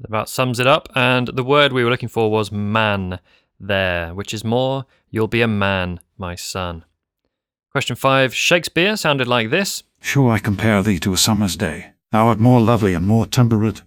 about 0.04 0.28
sums 0.28 0.60
it 0.60 0.66
up. 0.66 0.90
And 0.96 1.28
the 1.28 1.44
word 1.44 1.72
we 1.72 1.84
were 1.84 1.92
looking 1.92 2.10
for 2.10 2.32
was 2.32 2.52
man 2.52 3.20
there, 3.60 4.14
which 4.16 4.34
is 4.34 4.44
more, 4.44 4.86
you'll 5.12 5.28
be 5.28 5.42
a 5.42 5.48
man, 5.48 6.00
my 6.18 6.34
son. 6.34 6.84
Question 7.72 7.96
five 7.96 8.34
Shakespeare 8.34 8.98
sounded 8.98 9.28
like 9.28 9.52
this 9.52 9.84
Sure 10.02 10.32
I 10.32 10.40
compare 10.40 10.82
thee 10.82 11.00
to 11.00 11.14
a 11.14 11.18
summer's 11.18 11.56
day. 11.56 11.92
Thou 12.12 12.28
art 12.28 12.40
more 12.40 12.60
lovely 12.60 12.94
and 12.96 13.06
more 13.06 13.28
temperate. 13.28 13.84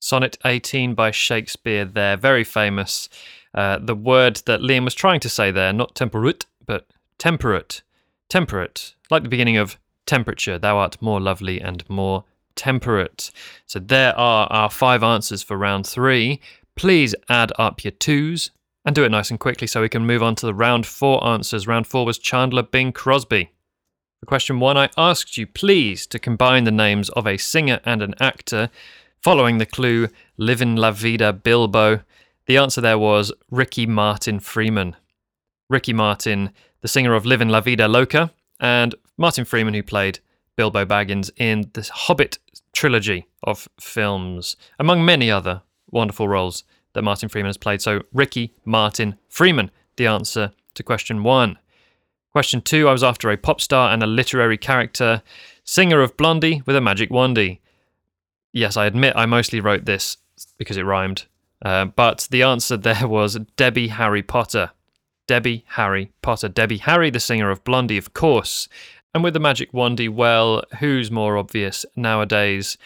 Sonnet 0.00 0.38
18 0.44 0.94
by 0.94 1.12
Shakespeare 1.12 1.84
there, 1.84 2.16
very 2.16 2.44
famous. 2.44 3.08
Uh, 3.54 3.78
the 3.78 3.94
word 3.94 4.42
that 4.46 4.60
Liam 4.60 4.84
was 4.84 4.94
trying 4.94 5.20
to 5.20 5.28
say 5.28 5.50
there, 5.50 5.72
not 5.72 5.94
temperate, 5.94 6.46
but 6.66 6.86
temperate. 7.16 7.82
Temperate, 8.28 8.94
like 9.10 9.22
the 9.22 9.28
beginning 9.28 9.56
of 9.56 9.78
temperature. 10.06 10.58
Thou 10.58 10.78
art 10.78 11.00
more 11.02 11.20
lovely 11.20 11.60
and 11.60 11.88
more 11.88 12.24
temperate. 12.54 13.30
So 13.66 13.78
there 13.78 14.18
are 14.18 14.46
our 14.50 14.70
five 14.70 15.02
answers 15.02 15.42
for 15.42 15.56
round 15.56 15.86
three. 15.86 16.40
Please 16.74 17.14
add 17.28 17.52
up 17.58 17.84
your 17.84 17.92
twos 17.92 18.50
and 18.84 18.94
do 18.94 19.04
it 19.04 19.10
nice 19.10 19.30
and 19.30 19.40
quickly 19.40 19.66
so 19.66 19.80
we 19.80 19.88
can 19.88 20.06
move 20.06 20.22
on 20.22 20.34
to 20.36 20.46
the 20.46 20.54
round 20.54 20.86
four 20.86 21.24
answers. 21.26 21.66
Round 21.66 21.86
four 21.86 22.06
was 22.06 22.18
Chandler 22.18 22.62
Bing 22.62 22.92
Crosby. 22.92 23.50
For 24.20 24.26
question 24.26 24.60
one, 24.60 24.76
I 24.76 24.90
asked 24.96 25.36
you 25.36 25.46
please 25.46 26.06
to 26.06 26.18
combine 26.18 26.64
the 26.64 26.70
names 26.70 27.10
of 27.10 27.26
a 27.26 27.36
singer 27.36 27.80
and 27.84 28.02
an 28.02 28.14
actor 28.20 28.70
following 29.22 29.58
the 29.58 29.66
clue 29.66 30.08
Livin' 30.36 30.76
La 30.76 30.92
Vida 30.92 31.32
Bilbo. 31.32 32.00
The 32.46 32.56
answer 32.56 32.80
there 32.80 32.98
was 32.98 33.32
Ricky 33.50 33.86
Martin 33.86 34.38
Freeman. 34.40 34.96
Ricky 35.68 35.92
Martin, 35.92 36.52
the 36.80 36.88
singer 36.88 37.14
of 37.14 37.26
Livin' 37.26 37.48
La 37.48 37.60
Vida 37.60 37.88
Loca, 37.88 38.32
and 38.60 38.94
Martin 39.16 39.44
Freeman, 39.44 39.74
who 39.74 39.82
played 39.82 40.20
Bilbo 40.56 40.84
Baggins 40.84 41.30
in 41.36 41.70
the 41.74 41.88
Hobbit 41.92 42.38
trilogy 42.72 43.26
of 43.42 43.68
films, 43.80 44.56
among 44.78 45.04
many 45.04 45.30
other 45.30 45.62
wonderful 45.90 46.28
roles 46.28 46.64
that 46.92 47.02
Martin 47.02 47.28
Freeman 47.28 47.48
has 47.48 47.56
played. 47.56 47.82
So, 47.82 48.02
Ricky 48.12 48.54
Martin 48.64 49.18
Freeman, 49.28 49.70
the 49.96 50.06
answer 50.06 50.52
to 50.74 50.82
question 50.82 51.22
one. 51.22 51.58
Question 52.32 52.60
two, 52.60 52.88
I 52.88 52.92
was 52.92 53.02
after 53.02 53.30
a 53.30 53.36
pop 53.36 53.60
star 53.60 53.92
and 53.92 54.02
a 54.02 54.06
literary 54.06 54.58
character, 54.58 55.22
singer 55.64 56.02
of 56.02 56.16
Blondie 56.16 56.62
with 56.66 56.76
a 56.76 56.80
magic 56.80 57.10
wandy. 57.10 57.60
Yes, 58.52 58.76
I 58.76 58.86
admit 58.86 59.14
I 59.16 59.26
mostly 59.26 59.60
wrote 59.60 59.84
this 59.84 60.18
because 60.58 60.76
it 60.76 60.84
rhymed, 60.84 61.26
uh, 61.64 61.86
but 61.86 62.28
the 62.30 62.42
answer 62.42 62.76
there 62.76 63.08
was 63.08 63.38
Debbie 63.56 63.88
Harry 63.88 64.22
Potter. 64.22 64.70
Debbie 65.26 65.64
Harry 65.70 66.12
Potter. 66.22 66.48
Debbie 66.48 66.78
Harry, 66.78 67.10
the 67.10 67.20
singer 67.20 67.50
of 67.50 67.64
Blondie, 67.64 67.98
of 67.98 68.14
course. 68.14 68.68
And 69.16 69.24
with 69.24 69.32
the 69.32 69.40
magic 69.40 69.72
wandy, 69.72 70.10
well, 70.10 70.62
who's 70.78 71.10
more 71.10 71.38
obvious 71.38 71.86
nowadays 71.96 72.76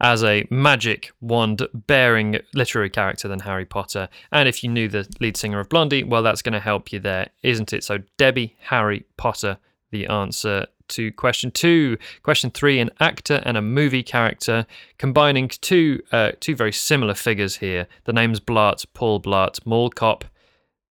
as 0.00 0.22
a 0.22 0.46
magic 0.48 1.10
wand 1.20 1.66
bearing 1.74 2.38
literary 2.54 2.90
character 2.90 3.26
than 3.26 3.40
Harry 3.40 3.64
Potter? 3.64 4.08
And 4.30 4.48
if 4.48 4.62
you 4.62 4.70
knew 4.70 4.86
the 4.86 5.12
lead 5.18 5.36
singer 5.36 5.58
of 5.58 5.68
Blondie, 5.68 6.04
well, 6.04 6.22
that's 6.22 6.42
going 6.42 6.52
to 6.52 6.60
help 6.60 6.92
you 6.92 7.00
there, 7.00 7.30
isn't 7.42 7.72
it? 7.72 7.82
So, 7.82 7.98
Debbie 8.18 8.54
Harry 8.60 9.04
Potter, 9.16 9.58
the 9.90 10.06
answer 10.06 10.68
to 10.90 11.10
question 11.10 11.50
two. 11.50 11.98
Question 12.22 12.52
three: 12.52 12.78
an 12.78 12.90
actor 13.00 13.42
and 13.44 13.56
a 13.56 13.60
movie 13.60 14.04
character, 14.04 14.66
combining 14.96 15.48
two 15.48 16.00
uh, 16.12 16.30
two 16.38 16.54
very 16.54 16.72
similar 16.72 17.14
figures 17.14 17.56
here. 17.56 17.88
The 18.04 18.12
names 18.12 18.38
Blart, 18.38 18.86
Paul 18.94 19.20
Blart, 19.20 19.66
Mall 19.66 19.90
Cop. 19.90 20.24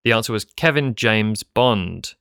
The 0.03 0.11
answer 0.11 0.33
was 0.33 0.43
Kevin 0.43 0.93
James 0.93 1.43
Bond. 1.43 2.15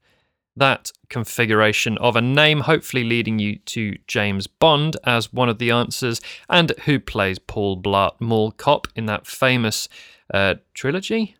That 0.58 0.90
configuration 1.08 1.96
of 1.98 2.16
a 2.16 2.20
name, 2.20 2.60
hopefully 2.60 3.04
leading 3.04 3.38
you 3.38 3.58
to 3.66 3.96
James 4.06 4.46
Bond 4.46 4.96
as 5.04 5.32
one 5.32 5.48
of 5.48 5.58
the 5.58 5.70
answers, 5.70 6.20
and 6.48 6.72
who 6.84 6.98
plays 6.98 7.38
Paul 7.38 7.80
Blart 7.80 8.20
Mall 8.20 8.50
Cop 8.50 8.88
in 8.96 9.06
that 9.06 9.26
famous 9.26 9.88
uh, 10.34 10.56
trilogy 10.74 11.36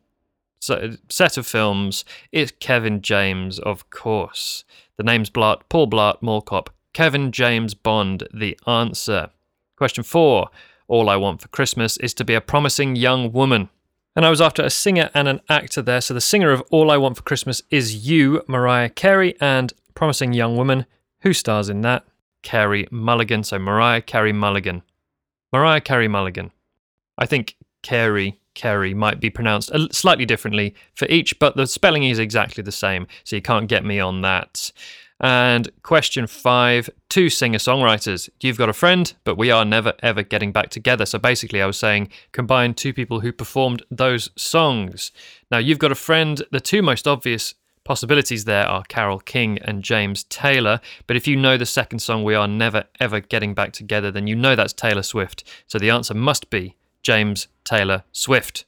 so, 0.61 0.96
set 1.09 1.37
of 1.37 1.46
films. 1.46 2.04
It's 2.33 2.52
Kevin 2.61 3.00
James, 3.00 3.59
of 3.59 3.90
course. 3.90 4.64
The 4.96 5.04
name's 5.04 5.31
Blart, 5.31 5.62
Paul 5.68 5.88
Blart 5.88 6.20
Mall 6.22 6.42
Cop, 6.42 6.70
Kevin 6.92 7.33
James 7.33 7.74
Bond, 7.74 8.26
the 8.33 8.59
answer. 8.66 9.31
Question 9.76 10.04
four 10.04 10.48
All 10.88 11.09
I 11.09 11.16
want 11.16 11.42
for 11.42 11.48
Christmas 11.48 11.96
is 11.98 12.14
to 12.14 12.24
be 12.24 12.35
a 12.35 12.40
promising 12.40 12.96
young 12.96 13.33
woman. 13.33 13.68
And 14.18 14.26
I 14.26 14.31
was 14.31 14.40
after 14.40 14.64
a 14.64 14.70
singer 14.70 15.11
and 15.14 15.28
an 15.28 15.40
actor 15.48 15.81
there. 15.81 16.00
So 16.00 16.12
the 16.12 16.20
singer 16.20 16.50
of 16.50 16.61
All 16.72 16.90
I 16.90 16.96
Want 16.96 17.16
for 17.16 17.22
Christmas 17.22 17.62
is 17.70 18.09
You, 18.09 18.42
Mariah 18.48 18.88
Carey, 18.88 19.37
and 19.40 19.72
Promising 19.94 20.33
Young 20.33 20.57
Woman. 20.57 20.87
Who 21.20 21.33
stars 21.33 21.68
in 21.68 21.83
that? 21.83 22.04
Carey 22.42 22.88
Mulligan. 22.90 23.44
So 23.44 23.61
Mariah 23.61 24.02
Carey 24.02 24.33
Mulligan. 24.33 24.83
Mariah 25.52 25.81
Carey 25.81 26.09
Mulligan. 26.09 26.50
I 27.16 27.26
think 27.26 27.54
Carey 27.83 28.40
Carey 28.54 28.92
might 28.92 29.20
be 29.20 29.31
pronounced 29.31 29.70
slightly 29.92 30.26
differently 30.26 30.74
for 30.94 31.07
each, 31.07 31.38
but 31.38 31.54
the 31.54 31.68
spelling 31.68 32.02
is 32.02 32.18
exactly 32.18 32.64
the 32.64 32.72
same. 32.72 33.07
So 33.22 33.37
you 33.37 33.42
can't 33.42 33.68
get 33.68 33.85
me 33.85 34.00
on 34.00 34.22
that. 34.22 34.72
And 35.20 35.70
question 35.83 36.26
five 36.26 36.88
two 37.09 37.28
singer 37.28 37.59
songwriters. 37.59 38.28
You've 38.40 38.59
got 38.59 38.68
a 38.68 38.72
friend, 38.74 39.12
but 39.24 39.37
we 39.37 39.50
are 39.50 39.64
never 39.64 39.94
ever 40.00 40.22
getting 40.22 40.52
back 40.52 40.70
together. 40.70 41.07
So 41.07 41.18
basically, 41.18 41.61
I 41.61 41.66
was 41.66 41.76
saying 41.76 42.11
combine 42.33 42.74
two 42.74 42.92
people 42.92 43.20
who 43.20 43.33
performed 43.33 43.83
those 43.90 44.31
songs. 44.37 45.11
Now, 45.50 45.59
you've 45.59 45.81
got 45.81 45.92
a 45.92 45.96
friend. 45.96 46.42
The 46.52 46.61
two 46.61 46.83
most 46.83 47.09
obvious 47.09 47.54
possibilities 47.88 48.44
there 48.44 48.66
are 48.66 48.83
Carole 48.88 49.18
King 49.18 49.59
and 49.61 49.83
James 49.83 50.24
Taylor. 50.24 50.78
But 51.07 51.16
if 51.16 51.26
you 51.26 51.37
know 51.37 51.57
the 51.57 51.66
second 51.66 52.00
song, 52.00 52.22
We 52.22 52.35
Are 52.35 52.46
Never 52.46 52.85
Ever 53.00 53.18
Getting 53.18 53.54
Back 53.54 53.72
Together, 53.72 54.11
then 54.11 54.26
you 54.26 54.37
know 54.37 54.54
that's 54.54 54.74
Taylor 54.74 55.02
Swift. 55.02 55.42
So 55.66 55.78
the 55.78 55.90
answer 55.90 56.14
must 56.14 56.50
be 56.50 56.76
James 57.02 57.48
Taylor 57.64 58.04
Swift. 58.12 58.66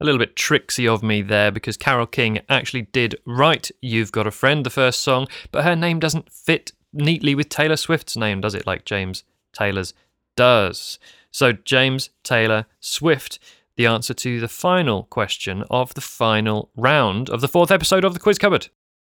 A 0.00 0.04
little 0.04 0.18
bit 0.18 0.36
tricksy 0.36 0.88
of 0.88 1.02
me 1.02 1.22
there 1.22 1.50
because 1.50 1.76
Carole 1.76 2.06
King 2.06 2.40
actually 2.48 2.82
did 2.82 3.16
write 3.24 3.70
You've 3.80 4.12
Got 4.12 4.26
a 4.26 4.32
Friend, 4.32 4.66
the 4.66 4.70
first 4.70 5.02
song, 5.02 5.28
but 5.52 5.64
her 5.64 5.76
name 5.76 6.00
doesn't 6.00 6.30
fit 6.32 6.72
neatly 6.92 7.34
with 7.34 7.48
Taylor 7.48 7.76
Swift's 7.76 8.16
name, 8.16 8.40
does 8.40 8.54
it? 8.54 8.66
Like 8.66 8.84
James 8.84 9.24
Taylor's 9.52 9.94
does. 10.36 10.98
So, 11.30 11.52
James 11.52 12.10
Taylor 12.22 12.66
Swift, 12.80 13.38
the 13.76 13.86
answer 13.86 14.14
to 14.14 14.40
the 14.40 14.48
final 14.48 15.04
question 15.04 15.64
of 15.70 15.94
the 15.94 16.00
final 16.00 16.70
round 16.76 17.30
of 17.30 17.40
the 17.40 17.48
fourth 17.48 17.70
episode 17.70 18.04
of 18.04 18.14
the 18.14 18.20
Quiz 18.20 18.38
Cupboard. 18.38 18.68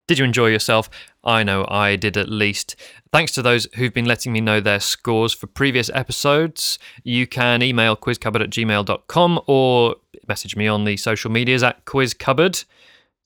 Did 0.06 0.18
you 0.18 0.24
enjoy 0.24 0.48
yourself? 0.48 0.90
I 1.22 1.42
know 1.42 1.66
I 1.68 1.96
did 1.96 2.16
at 2.16 2.28
least. 2.28 2.76
Thanks 3.12 3.32
to 3.32 3.42
those 3.42 3.66
who've 3.76 3.94
been 3.94 4.04
letting 4.04 4.32
me 4.32 4.40
know 4.40 4.60
their 4.60 4.80
scores 4.80 5.32
for 5.32 5.46
previous 5.46 5.90
episodes. 5.94 6.78
You 7.02 7.26
can 7.26 7.62
email 7.62 7.96
quizcupboard 7.96 8.42
at 8.42 8.50
gmail.com 8.50 9.40
or 9.46 9.96
message 10.28 10.56
me 10.56 10.68
on 10.68 10.84
the 10.84 10.96
social 10.98 11.30
medias 11.30 11.62
at 11.62 11.84
quizcupboard. 11.86 12.64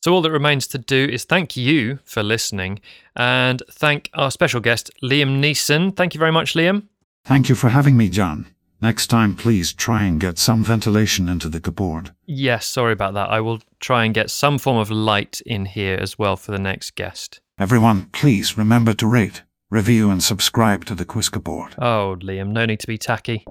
So 0.04 0.12
all 0.12 0.22
that 0.22 0.30
remains 0.30 0.68
to 0.68 0.78
do 0.78 1.08
is 1.10 1.24
thank 1.24 1.56
you 1.56 1.98
for 2.04 2.22
listening 2.22 2.78
and 3.16 3.60
thank 3.70 4.10
our 4.14 4.30
special 4.30 4.60
guest, 4.60 4.90
Liam 5.02 5.40
Neeson. 5.40 5.96
Thank 5.96 6.14
you 6.14 6.20
very 6.20 6.32
much, 6.32 6.54
Liam. 6.54 6.84
Thank 7.24 7.48
you 7.48 7.56
for 7.56 7.70
having 7.70 7.96
me, 7.96 8.08
John. 8.08 8.46
Next 8.80 9.08
time, 9.08 9.34
please 9.34 9.72
try 9.72 10.04
and 10.04 10.20
get 10.20 10.38
some 10.38 10.62
ventilation 10.62 11.28
into 11.28 11.48
the 11.48 11.60
cupboard. 11.60 12.14
Yes, 12.26 12.64
sorry 12.64 12.92
about 12.92 13.14
that. 13.14 13.28
I 13.28 13.40
will 13.40 13.60
try 13.80 14.04
and 14.04 14.14
get 14.14 14.30
some 14.30 14.56
form 14.58 14.76
of 14.76 14.90
light 14.90 15.40
in 15.44 15.66
here 15.66 15.98
as 16.00 16.16
well 16.16 16.36
for 16.36 16.52
the 16.52 16.60
next 16.60 16.94
guest. 16.94 17.40
Everyone, 17.58 18.06
please 18.12 18.56
remember 18.56 18.94
to 18.94 19.06
rate, 19.08 19.42
review, 19.68 20.10
and 20.10 20.22
subscribe 20.22 20.84
to 20.84 20.94
the 20.94 21.04
Quiz 21.04 21.28
Cupboard. 21.28 21.74
Oh, 21.78 22.16
Liam, 22.20 22.50
no 22.50 22.66
need 22.66 22.78
to 22.80 22.86
be 22.86 22.98
tacky. 22.98 23.44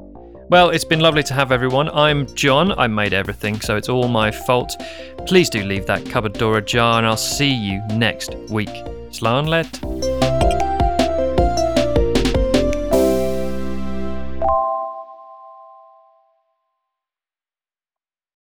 Well, 0.49 0.69
it's 0.69 0.85
been 0.85 1.01
lovely 1.01 1.23
to 1.23 1.33
have 1.33 1.51
everyone. 1.51 1.89
I'm 1.89 2.33
John. 2.33 2.71
I 2.79 2.87
made 2.87 3.13
everything, 3.13 3.59
so 3.59 3.75
it's 3.75 3.89
all 3.89 4.07
my 4.07 4.31
fault. 4.31 4.81
Please 5.25 5.49
do 5.49 5.61
leave 5.61 5.85
that 5.87 6.05
cupboard 6.05 6.33
door 6.33 6.57
ajar, 6.57 6.99
and 6.99 7.05
I'll 7.05 7.17
see 7.17 7.51
you 7.51 7.81
next 7.89 8.33
week. 8.49 8.69
Slán 9.11 9.49
leat. 9.49 10.16